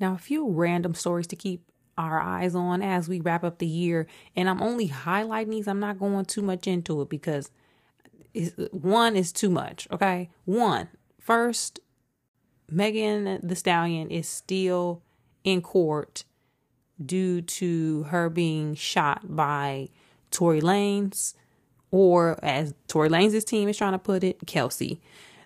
Now, 0.00 0.14
a 0.14 0.18
few 0.18 0.48
random 0.48 0.94
stories 0.94 1.26
to 1.28 1.36
keep 1.36 1.62
our 1.96 2.20
eyes 2.20 2.54
on 2.54 2.82
as 2.82 3.08
we 3.08 3.20
wrap 3.20 3.42
up 3.42 3.58
the 3.58 3.66
year. 3.66 4.06
And 4.36 4.48
I'm 4.48 4.62
only 4.62 4.88
highlighting 4.88 5.50
these. 5.50 5.68
I'm 5.68 5.80
not 5.80 5.98
going 5.98 6.24
too 6.24 6.42
much 6.42 6.66
into 6.66 7.02
it 7.02 7.08
because 7.08 7.50
one 8.70 9.16
is 9.16 9.32
too 9.32 9.50
much. 9.50 9.88
Okay. 9.90 10.30
One, 10.44 10.88
first, 11.20 11.80
Megan 12.70 13.40
Thee 13.42 13.54
Stallion 13.54 14.10
is 14.10 14.28
still 14.28 15.02
in 15.44 15.62
court 15.62 16.24
due 17.04 17.40
to 17.40 18.04
her 18.04 18.28
being 18.28 18.74
shot 18.74 19.36
by 19.36 19.88
Tory 20.30 20.60
Lanez, 20.60 21.34
or 21.90 22.38
as 22.42 22.74
Tory 22.86 23.08
Lanez's 23.08 23.44
team 23.44 23.68
is 23.68 23.76
trying 23.76 23.92
to 23.92 23.98
put 23.98 24.22
it, 24.22 24.46
Kelsey. 24.46 25.00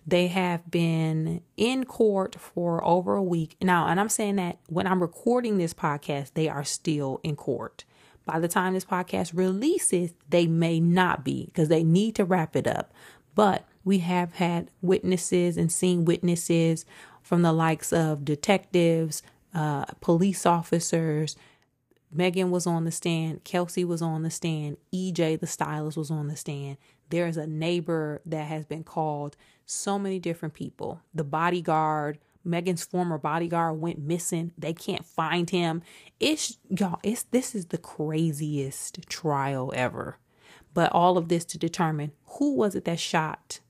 They 0.04 0.26
have 0.28 0.68
been 0.68 1.42
in 1.56 1.84
court 1.84 2.34
for 2.34 2.84
over 2.84 3.14
a 3.14 3.22
week 3.22 3.56
now, 3.62 3.86
and 3.86 4.00
I'm 4.00 4.08
saying 4.08 4.36
that 4.36 4.58
when 4.68 4.86
I'm 4.86 5.00
recording 5.00 5.58
this 5.58 5.74
podcast, 5.74 6.32
they 6.34 6.48
are 6.48 6.64
still 6.64 7.20
in 7.22 7.36
court. 7.36 7.84
By 8.24 8.40
the 8.40 8.48
time 8.48 8.74
this 8.74 8.84
podcast 8.84 9.32
releases, 9.34 10.12
they 10.28 10.46
may 10.46 10.80
not 10.80 11.24
be 11.24 11.46
because 11.46 11.68
they 11.68 11.84
need 11.84 12.16
to 12.16 12.24
wrap 12.24 12.56
it 12.56 12.66
up. 12.66 12.92
But 13.34 13.64
we 13.84 13.98
have 13.98 14.34
had 14.34 14.70
witnesses 14.80 15.56
and 15.56 15.70
seen 15.70 16.04
witnesses 16.04 16.84
from 17.22 17.42
the 17.42 17.52
likes 17.52 17.92
of 17.92 18.24
detectives, 18.24 19.22
uh, 19.54 19.84
police 20.00 20.46
officers. 20.46 21.36
Megan 22.14 22.50
was 22.50 22.66
on 22.66 22.84
the 22.84 22.90
stand. 22.90 23.44
Kelsey 23.44 23.84
was 23.84 24.02
on 24.02 24.22
the 24.22 24.30
stand. 24.30 24.76
EJ, 24.94 25.40
the 25.40 25.46
stylist, 25.46 25.96
was 25.96 26.10
on 26.10 26.28
the 26.28 26.36
stand. 26.36 26.76
There 27.08 27.26
is 27.26 27.36
a 27.36 27.46
neighbor 27.46 28.20
that 28.26 28.48
has 28.48 28.66
been 28.66 28.84
called. 28.84 29.36
So 29.64 29.98
many 29.98 30.18
different 30.18 30.54
people. 30.54 31.00
The 31.14 31.24
bodyguard, 31.24 32.18
Megan's 32.44 32.84
former 32.84 33.18
bodyguard 33.18 33.80
went 33.80 33.98
missing. 33.98 34.52
They 34.58 34.72
can't 34.72 35.04
find 35.04 35.48
him. 35.48 35.82
It's 36.20 36.58
y'all, 36.68 37.00
it's 37.02 37.24
this 37.24 37.54
is 37.54 37.66
the 37.66 37.78
craziest 37.78 39.08
trial 39.08 39.72
ever. 39.74 40.18
But 40.74 40.90
all 40.92 41.18
of 41.18 41.28
this 41.28 41.44
to 41.46 41.58
determine 41.58 42.12
who 42.38 42.54
was 42.54 42.74
it 42.74 42.84
that 42.86 42.98
shot 42.98 43.60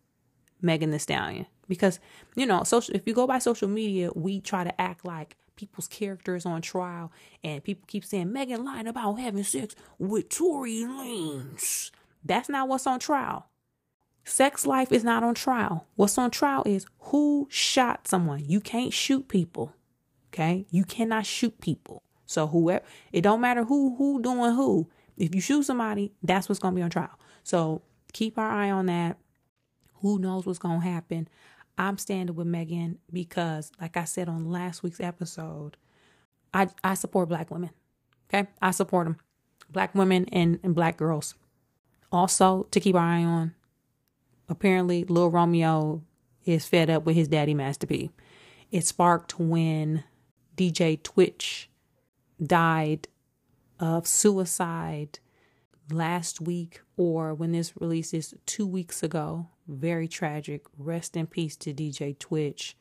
Megan 0.61 0.91
Thee 0.91 0.99
Stallion? 0.99 1.47
Because 1.73 2.01
you 2.35 2.47
know 2.47 2.63
social 2.65 2.95
if 2.95 3.03
you 3.07 3.15
go 3.15 3.27
by 3.27 3.39
social 3.39 3.69
media 3.69 4.11
we 4.15 4.41
try 4.41 4.65
to 4.65 4.81
act 4.81 5.05
like 5.05 5.37
people's 5.57 5.89
characters 5.89 6.47
on 6.47 6.63
trial 6.63 7.13
and 7.45 7.63
people 7.63 7.85
keep 7.87 8.05
saying 8.05 8.33
megan 8.33 8.65
lied 8.65 8.87
about 8.87 9.15
having 9.15 9.45
sex 9.45 9.75
with 9.99 10.29
tory 10.29 10.81
lanez. 10.81 11.91
That's 12.25 12.49
not 12.49 12.69
what's 12.69 12.87
on 12.87 13.01
trial. 13.01 13.47
Sex 14.25 14.65
life 14.67 14.93
is 14.93 15.03
not 15.03 15.25
on 15.25 15.35
trial. 15.35 15.87
What's 15.97 16.17
on 16.17 16.31
trial 16.31 16.63
is 16.65 16.87
who 17.01 17.49
shot 17.51 18.07
someone. 18.07 18.45
You 18.47 18.61
can't 18.61 18.93
shoot 18.93 19.29
people 19.29 19.75
okay? 20.33 20.67
You 20.71 20.85
cannot 20.85 21.27
shoot 21.27 21.61
people. 21.61 22.03
So 22.27 22.47
whoever 22.47 22.85
it 23.13 23.23
don't 23.23 23.41
matter 23.41 23.65
who 23.65 23.97
who 23.97 24.23
doing 24.23 24.55
who. 24.55 24.89
If 25.17 25.35
you 25.35 25.41
shoot 25.41 25.65
somebody 25.65 26.13
that's 26.23 26.49
what's 26.49 26.59
to 26.59 26.71
be 26.73 26.83
on 26.83 26.91
trial. 26.91 27.19
So 27.43 27.83
keep 28.13 28.39
our 28.39 28.51
eye 28.51 28.71
on 28.71 28.87
that. 28.87 29.19
Who 29.97 30.19
knows 30.19 30.47
what's 30.47 30.59
going 30.59 30.81
to 30.81 30.87
happen 30.87 31.29
I'm 31.79 31.99
standing 31.99 32.37
with 32.37 32.47
Megan 32.47 32.99
because, 33.13 33.73
like 33.81 33.97
I 33.97 34.05
said 34.05 34.29
on 34.29 34.51
last 34.51 34.83
week's 34.83 35.01
episode, 35.01 35.77
I, 36.53 36.69
I 36.85 36.95
support 36.95 37.29
black 37.29 37.51
women. 37.51 37.71
Okay. 38.33 38.49
I 38.61 38.71
support 38.71 39.07
them. 39.07 39.17
Black 39.71 39.95
women 39.95 40.27
and, 40.33 40.59
and 40.63 40.75
black 40.75 40.97
girls. 40.97 41.35
Also, 42.11 42.67
to 42.71 42.81
keep 42.81 42.95
our 42.95 43.03
eye 43.03 43.25
on, 43.25 43.55
apparently, 44.49 45.05
Lil 45.05 45.31
Romeo 45.31 46.03
is 46.45 46.67
fed 46.67 46.91
up 46.91 47.05
with 47.05 47.17
his 47.17 47.29
daddy, 47.29 47.55
Master 47.55 47.87
P. 47.87 48.11
It 48.71 48.87
sparked 48.87 49.39
when 49.39 50.05
DJ 50.57 51.03
Twitch 51.03 51.71
died 52.43 53.09
of 53.79 54.07
suicide 54.07 55.19
last 55.91 56.41
week 56.41 56.81
or 56.97 57.35
when 57.35 57.53
this 57.53 57.73
releases 57.81 58.35
two 58.47 58.67
weeks 58.67 59.03
ago. 59.03 59.49
Very 59.67 60.09
tragic. 60.09 60.63
Rest 60.77 61.17
in 61.17 61.27
peace 61.27 61.57
to 61.57 61.73
DJ 61.73 62.19
Twitch. 62.19 62.77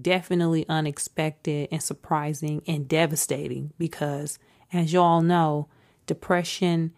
Definitely 0.00 0.66
unexpected 0.68 1.68
and 1.70 1.82
surprising 1.82 2.62
and 2.66 2.88
devastating 2.88 3.72
because, 3.78 4.38
as 4.72 4.92
y'all 4.92 5.22
know, 5.22 5.68
depression 6.06 6.92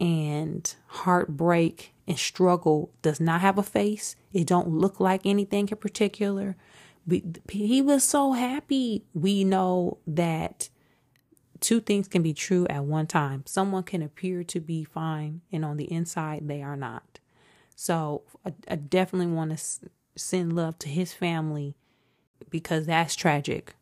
and 0.00 0.74
heartbreak 0.86 1.94
and 2.06 2.18
struggle 2.18 2.90
does 3.02 3.20
not 3.20 3.40
have 3.40 3.58
a 3.58 3.62
face. 3.62 4.16
It 4.32 4.46
don't 4.46 4.68
look 4.68 5.00
like 5.00 5.22
anything 5.24 5.68
in 5.68 5.76
particular. 5.76 6.56
he 7.50 7.82
was 7.82 8.04
so 8.04 8.32
happy. 8.32 9.04
We 9.14 9.44
know 9.44 9.98
that 10.06 10.68
two 11.60 11.80
things 11.80 12.08
can 12.08 12.22
be 12.22 12.34
true 12.34 12.66
at 12.68 12.84
one 12.84 13.06
time. 13.06 13.42
Someone 13.46 13.82
can 13.82 14.02
appear 14.02 14.44
to 14.44 14.60
be 14.60 14.84
fine, 14.84 15.40
and 15.50 15.64
on 15.64 15.76
the 15.76 15.90
inside, 15.92 16.46
they 16.46 16.62
are 16.62 16.76
not. 16.76 17.18
So 17.80 18.22
I, 18.44 18.52
I 18.66 18.74
definitely 18.74 19.32
want 19.32 19.56
to 19.56 19.88
send 20.16 20.56
love 20.56 20.80
to 20.80 20.88
his 20.88 21.12
family 21.12 21.76
because 22.50 22.86
that's 22.86 23.14
tragic. 23.14 23.76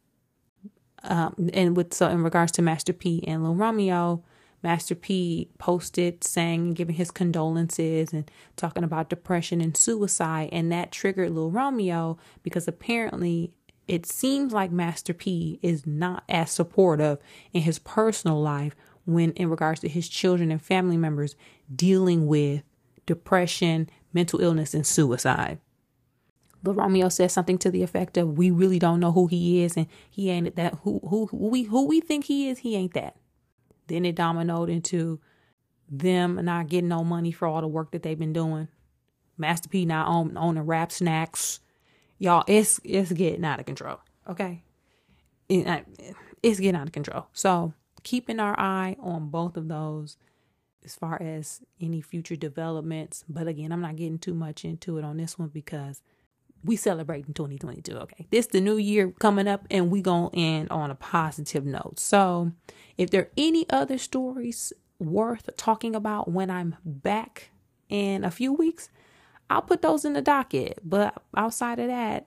Um, 1.03 1.49
and 1.55 1.75
with 1.75 1.95
so 1.95 2.11
in 2.11 2.23
regards 2.23 2.53
to 2.53 2.63
Master 2.63 2.93
P 2.93 3.25
and 3.27 3.43
Lil 3.43 3.55
Romeo, 3.55 4.23
Master 4.63 4.95
P 4.95 5.49
posted 5.57 6.23
saying 6.23 6.75
giving 6.75 6.97
his 6.97 7.11
condolences 7.11 8.13
and 8.13 8.31
talking 8.55 8.85
about 8.85 9.09
depression 9.09 9.63
and 9.63 9.75
suicide, 9.75 10.51
and 10.53 10.71
that 10.71 10.93
triggered 10.93 11.31
Lil 11.31 11.51
Romeo 11.51 12.19
because 12.43 12.69
apparently 12.69 13.55
it 13.89 14.05
seems 14.05 14.53
like 14.53 14.71
Master 14.71 15.15
P 15.15 15.59
is 15.63 15.87
not 15.87 16.23
as 16.29 16.51
supportive 16.51 17.19
in 17.55 17.63
his 17.63 17.79
personal 17.79 18.43
life 18.43 18.77
when 19.07 19.33
in 19.33 19.49
regards 19.49 19.81
to 19.81 19.89
his 19.89 20.07
children 20.07 20.51
and 20.51 20.61
family 20.61 20.99
members 20.99 21.35
dealing 21.75 22.27
with 22.27 22.63
depression, 23.07 23.89
mental 24.13 24.41
illness 24.41 24.75
and 24.75 24.87
suicide. 24.87 25.59
But 26.63 26.75
Romeo 26.75 27.09
said 27.09 27.31
something 27.31 27.59
to 27.59 27.71
the 27.71 27.83
effect 27.83 28.17
of, 28.17 28.37
"We 28.37 28.51
really 28.51 28.79
don't 28.79 29.01
know 29.01 29.13
who 29.13 29.29
he 29.29 29.63
is, 29.63 29.77
and 29.77 29.87
he 30.11 30.31
ain't 30.31 30.57
that. 30.57 30.75
Who 30.83 31.01
who, 31.09 31.27
who 31.27 31.37
we 31.49 31.63
who 31.63 31.87
we 31.87 32.01
think 32.01 32.25
he 32.25 32.49
is, 32.49 32.59
he 32.59 32.75
ain't 32.75 32.95
that." 32.95 33.17
Then 33.87 34.05
it 34.05 34.17
dominoed 34.17 34.69
into 34.69 35.21
them 35.89 36.45
not 36.45 36.69
getting 36.69 36.89
no 36.89 37.05
money 37.05 37.31
for 37.31 37.47
all 37.47 37.61
the 37.61 37.69
work 37.69 37.93
that 37.93 38.03
they've 38.03 38.19
been 38.19 38.33
doing. 38.33 38.69
Master 39.39 39.69
P 39.69 39.85
now 39.85 40.07
own, 40.07 40.37
owning 40.37 40.65
rap 40.65 40.91
snacks. 40.91 41.61
Y'all, 42.19 42.45
it's 42.49 42.81
it's 42.83 43.13
getting 43.13 43.45
out 43.45 43.61
of 43.61 43.67
control. 43.67 44.01
Okay, 44.29 44.65
it, 45.49 45.67
uh, 45.67 45.81
it's 46.43 46.59
getting 46.59 46.81
out 46.81 46.87
of 46.87 46.93
control. 46.93 47.27
So 47.33 47.75
keeping 48.03 48.41
our 48.41 48.59
eye 48.59 48.97
on 48.99 49.29
both 49.29 49.57
of 49.57 49.69
those 49.69 50.17
as 50.87 50.95
far 50.95 51.21
as 51.21 51.61
any 51.81 52.01
future 52.01 52.37
developments. 52.37 53.25
But 53.29 53.49
again, 53.49 53.73
I'm 53.73 53.83
not 53.83 53.97
getting 53.97 54.19
too 54.19 54.35
much 54.35 54.65
into 54.65 54.97
it 54.99 55.05
on 55.05 55.17
this 55.17 55.39
one 55.39 55.49
because 55.49 56.01
we 56.65 56.77
celebrate 56.77 57.27
in 57.27 57.35
2022. 57.35 57.97
Okay. 57.97 58.27
This 58.31 58.47
the 58.47 58.61
new 58.61 58.77
year 58.77 59.13
coming 59.19 59.49
up 59.49 59.67
and 59.71 59.91
we 59.91 60.01
gonna 60.01 60.31
end 60.35 60.71
on 60.71 60.91
a 60.91 60.95
positive 60.95 61.67
note. 61.67 61.99
So 61.99 62.53
if 62.97 63.11
there 63.11 63.23
are 63.23 63.31
any 63.37 63.69
other 63.69 63.99
stories 63.99 64.73
worth 64.99 65.49
talking 65.57 65.95
about 65.95 66.31
when 66.31 66.51
I'm 66.51 66.77
back 66.85 67.51
in 67.89 68.25
a 68.25 68.31
few 68.31 68.53
weeks, 68.53 68.89
I'll 69.51 69.63
put 69.63 69.83
those 69.83 70.05
in 70.05 70.15
the 70.15 70.23
docket. 70.23 70.81
But 70.83 71.23
outside 71.37 71.79
of 71.79 71.89
that, 71.89 72.27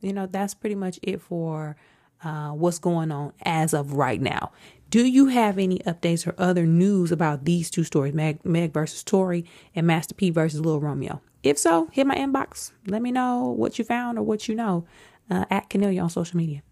you 0.00 0.12
know, 0.12 0.26
that's 0.26 0.54
pretty 0.54 0.74
much 0.74 0.98
it 1.02 1.20
for 1.20 1.76
uh, 2.22 2.50
what's 2.50 2.78
going 2.78 3.12
on 3.12 3.32
as 3.42 3.72
of 3.72 3.92
right 3.92 4.20
now. 4.20 4.52
Do 4.90 5.06
you 5.06 5.26
have 5.26 5.56
any 5.56 5.78
updates 5.86 6.26
or 6.26 6.34
other 6.36 6.66
news 6.66 7.12
about 7.12 7.44
these 7.44 7.70
two 7.70 7.84
stories, 7.84 8.12
Meg, 8.12 8.44
Meg 8.44 8.72
versus 8.72 9.04
Tory 9.04 9.44
and 9.72 9.86
Master 9.86 10.16
P 10.16 10.30
versus 10.30 10.58
Little 10.58 10.80
Romeo? 10.80 11.22
If 11.44 11.58
so, 11.58 11.88
hit 11.92 12.08
my 12.08 12.16
inbox. 12.16 12.72
Let 12.88 13.00
me 13.00 13.12
know 13.12 13.54
what 13.56 13.78
you 13.78 13.84
found 13.84 14.18
or 14.18 14.22
what 14.22 14.48
you 14.48 14.56
know 14.56 14.84
uh, 15.30 15.44
at 15.48 15.70
Kennelia 15.70 16.02
on 16.02 16.10
social 16.10 16.36
media. 16.36 16.62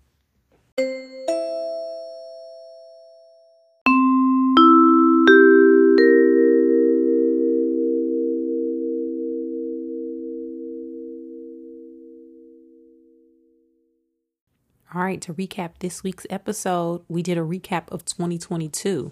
Right, 15.09 15.23
to 15.23 15.33
recap 15.33 15.71
this 15.79 16.03
week's 16.03 16.27
episode, 16.29 17.03
we 17.09 17.23
did 17.23 17.39
a 17.39 17.41
recap 17.41 17.89
of 17.89 18.05
2022. 18.05 19.11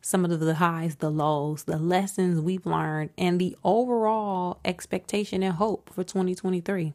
Some 0.00 0.24
of 0.24 0.38
the 0.38 0.54
highs, 0.54 0.96
the 0.96 1.10
lows, 1.10 1.64
the 1.64 1.78
lessons 1.78 2.40
we've 2.40 2.64
learned, 2.64 3.10
and 3.18 3.40
the 3.40 3.56
overall 3.64 4.60
expectation 4.64 5.42
and 5.42 5.54
hope 5.54 5.90
for 5.92 6.04
2023. 6.04 6.92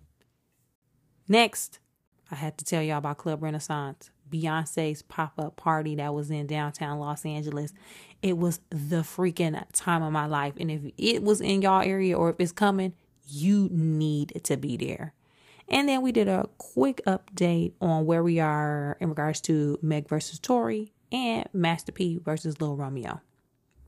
Next, 1.27 1.79
I 2.31 2.35
had 2.35 2.57
to 2.59 2.63
tell 2.63 2.81
y'all 2.81 2.99
about 2.99 3.17
Club 3.17 3.43
Renaissance, 3.43 4.11
Beyonce's 4.29 5.01
pop 5.01 5.33
up 5.37 5.57
party 5.57 5.95
that 5.95 6.13
was 6.13 6.31
in 6.31 6.47
downtown 6.47 6.99
Los 6.99 7.25
Angeles. 7.25 7.73
It 8.21 8.37
was 8.37 8.61
the 8.69 9.01
freaking 9.01 9.61
time 9.73 10.03
of 10.03 10.13
my 10.13 10.25
life. 10.25 10.53
And 10.57 10.71
if 10.71 10.81
it 10.97 11.21
was 11.21 11.41
in 11.41 11.61
y'all 11.61 11.81
area 11.81 12.17
or 12.17 12.29
if 12.29 12.37
it's 12.39 12.53
coming, 12.53 12.93
you 13.27 13.67
need 13.73 14.39
to 14.45 14.55
be 14.55 14.77
there. 14.77 15.13
And 15.69 15.89
then 15.89 16.01
we 16.01 16.11
did 16.11 16.27
a 16.27 16.49
quick 16.57 17.01
update 17.05 17.73
on 17.81 18.05
where 18.05 18.23
we 18.23 18.39
are 18.39 18.97
in 18.99 19.09
regards 19.09 19.41
to 19.41 19.77
Meg 19.81 20.07
versus 20.07 20.39
Tory 20.39 20.93
and 21.11 21.47
Master 21.53 21.91
P 21.91 22.19
versus 22.23 22.61
Lil 22.61 22.75
Romeo. 22.75 23.21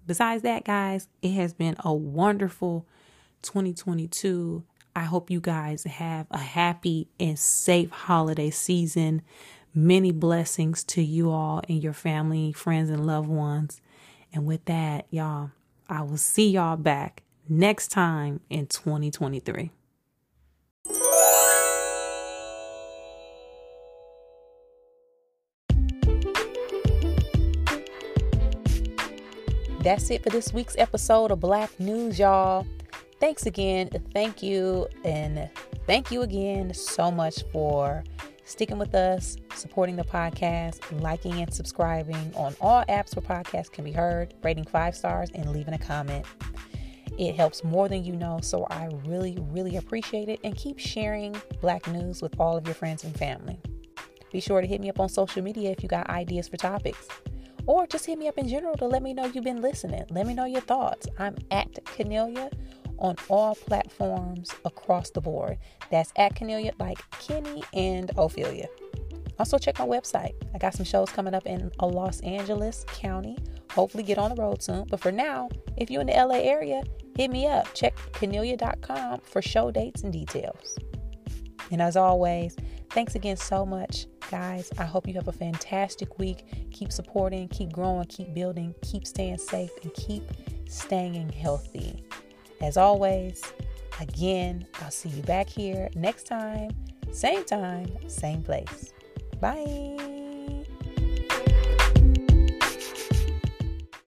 Besides 0.05 0.41
that, 0.43 0.65
guys, 0.65 1.07
it 1.21 1.33
has 1.33 1.53
been 1.53 1.75
a 1.79 1.93
wonderful 1.93 2.87
2022. 3.43 4.63
I 4.95 5.01
hope 5.01 5.29
you 5.29 5.39
guys 5.39 5.83
have 5.83 6.27
a 6.31 6.37
happy 6.37 7.07
and 7.19 7.37
safe 7.37 7.91
holiday 7.91 8.49
season. 8.49 9.21
Many 9.73 10.11
blessings 10.11 10.83
to 10.85 11.01
you 11.01 11.29
all 11.29 11.61
and 11.69 11.81
your 11.81 11.93
family, 11.93 12.51
friends, 12.51 12.89
and 12.89 13.05
loved 13.05 13.29
ones. 13.29 13.81
And 14.33 14.45
with 14.45 14.65
that, 14.65 15.05
y'all, 15.11 15.51
I 15.87 16.01
will 16.01 16.17
see 16.17 16.49
y'all 16.49 16.75
back 16.75 17.23
next 17.47 17.89
time 17.89 18.41
in 18.49 18.67
2023. 18.67 19.71
That's 29.81 30.09
it 30.09 30.21
for 30.21 30.29
this 30.29 30.51
week's 30.53 30.75
episode 30.77 31.31
of 31.31 31.39
Black 31.39 31.79
News, 31.79 32.19
y'all. 32.19 32.67
Thanks 33.21 33.45
again. 33.45 33.89
Thank 34.13 34.43
you. 34.43 34.89
And 35.05 35.49
thank 35.87 36.11
you 36.11 36.21
again 36.23 36.73
so 36.73 37.09
much 37.09 37.43
for 37.53 38.03
sticking 38.43 38.77
with 38.77 38.93
us, 38.93 39.37
supporting 39.53 39.95
the 39.95 40.03
podcast, 40.03 40.81
liking 41.01 41.39
and 41.39 41.53
subscribing 41.53 42.33
on 42.35 42.57
all 42.59 42.83
apps 42.89 43.15
where 43.15 43.23
podcasts 43.23 43.71
can 43.71 43.85
be 43.85 43.93
heard, 43.93 44.33
rating 44.43 44.65
five 44.65 44.97
stars, 44.97 45.29
and 45.33 45.49
leaving 45.53 45.73
a 45.73 45.79
comment. 45.79 46.25
It 47.17 47.35
helps 47.35 47.63
more 47.63 47.87
than 47.87 48.03
you 48.03 48.17
know, 48.17 48.39
so 48.41 48.67
I 48.69 48.89
really, 49.05 49.37
really 49.49 49.77
appreciate 49.77 50.27
it. 50.27 50.41
And 50.43 50.57
keep 50.57 50.77
sharing 50.77 51.41
Black 51.61 51.87
News 51.87 52.21
with 52.21 52.37
all 52.37 52.57
of 52.57 52.67
your 52.67 52.75
friends 52.75 53.05
and 53.05 53.17
family. 53.17 53.57
Be 54.29 54.41
sure 54.41 54.59
to 54.59 54.67
hit 54.67 54.81
me 54.81 54.89
up 54.89 54.99
on 54.99 55.07
social 55.07 55.41
media 55.41 55.71
if 55.71 55.81
you 55.81 55.87
got 55.87 56.09
ideas 56.09 56.49
for 56.49 56.57
topics 56.57 57.07
or 57.65 57.87
just 57.87 58.05
hit 58.05 58.17
me 58.17 58.27
up 58.27 58.37
in 58.37 58.47
general 58.47 58.75
to 58.77 58.85
let 58.85 59.03
me 59.03 59.13
know 59.13 59.25
you've 59.25 59.43
been 59.43 59.61
listening. 59.61 60.03
Let 60.09 60.27
me 60.27 60.33
know 60.33 60.45
your 60.45 60.61
thoughts. 60.61 61.07
I'm 61.17 61.35
at 61.51 61.73
Kennelia 61.85 62.51
on 62.99 63.15
all 63.29 63.55
platforms 63.55 64.53
across 64.65 65.09
the 65.09 65.21
board. 65.21 65.57
That's 65.89 66.11
at 66.17 66.35
Kennelia, 66.35 66.73
like 66.79 66.99
Kenny 67.19 67.63
and 67.73 68.11
Ophelia. 68.17 68.67
Also, 69.39 69.57
check 69.57 69.79
my 69.79 69.85
website. 69.85 70.33
I 70.53 70.57
got 70.57 70.73
some 70.73 70.85
shows 70.85 71.09
coming 71.09 71.33
up 71.33 71.45
in 71.45 71.71
a 71.79 71.87
Los 71.87 72.19
Angeles 72.21 72.83
County. 72.87 73.37
Hopefully, 73.71 74.03
get 74.03 74.17
on 74.17 74.35
the 74.35 74.41
road 74.41 74.61
soon. 74.61 74.85
But 74.89 74.99
for 74.99 75.13
now, 75.13 75.49
if 75.77 75.89
you're 75.89 76.01
in 76.01 76.07
the 76.07 76.13
LA 76.13 76.39
area, 76.39 76.83
hit 77.15 77.31
me 77.31 77.47
up. 77.47 77.73
Check 77.73 77.95
Kennelia.com 78.11 79.21
for 79.21 79.41
show 79.41 79.71
dates 79.71 80.03
and 80.03 80.11
details. 80.11 80.77
And 81.71 81.81
as 81.81 81.95
always, 81.95 82.55
thanks 82.89 83.15
again 83.15 83.37
so 83.37 83.65
much 83.65 84.07
Guys, 84.29 84.71
I 84.77 84.85
hope 84.85 85.07
you 85.07 85.15
have 85.15 85.27
a 85.27 85.31
fantastic 85.31 86.19
week. 86.19 86.69
Keep 86.71 86.91
supporting, 86.91 87.47
keep 87.47 87.73
growing, 87.73 88.05
keep 88.05 88.33
building, 88.35 88.75
keep 88.83 89.07
staying 89.07 89.39
safe, 89.39 89.71
and 89.81 89.91
keep 89.95 90.23
staying 90.67 91.29
healthy. 91.29 92.03
As 92.61 92.77
always, 92.77 93.41
again, 93.99 94.67
I'll 94.81 94.91
see 94.91 95.09
you 95.09 95.23
back 95.23 95.49
here 95.49 95.89
next 95.95 96.27
time, 96.27 96.69
same 97.11 97.43
time, 97.43 97.87
same 98.07 98.43
place. 98.43 98.93
Bye. 99.39 100.08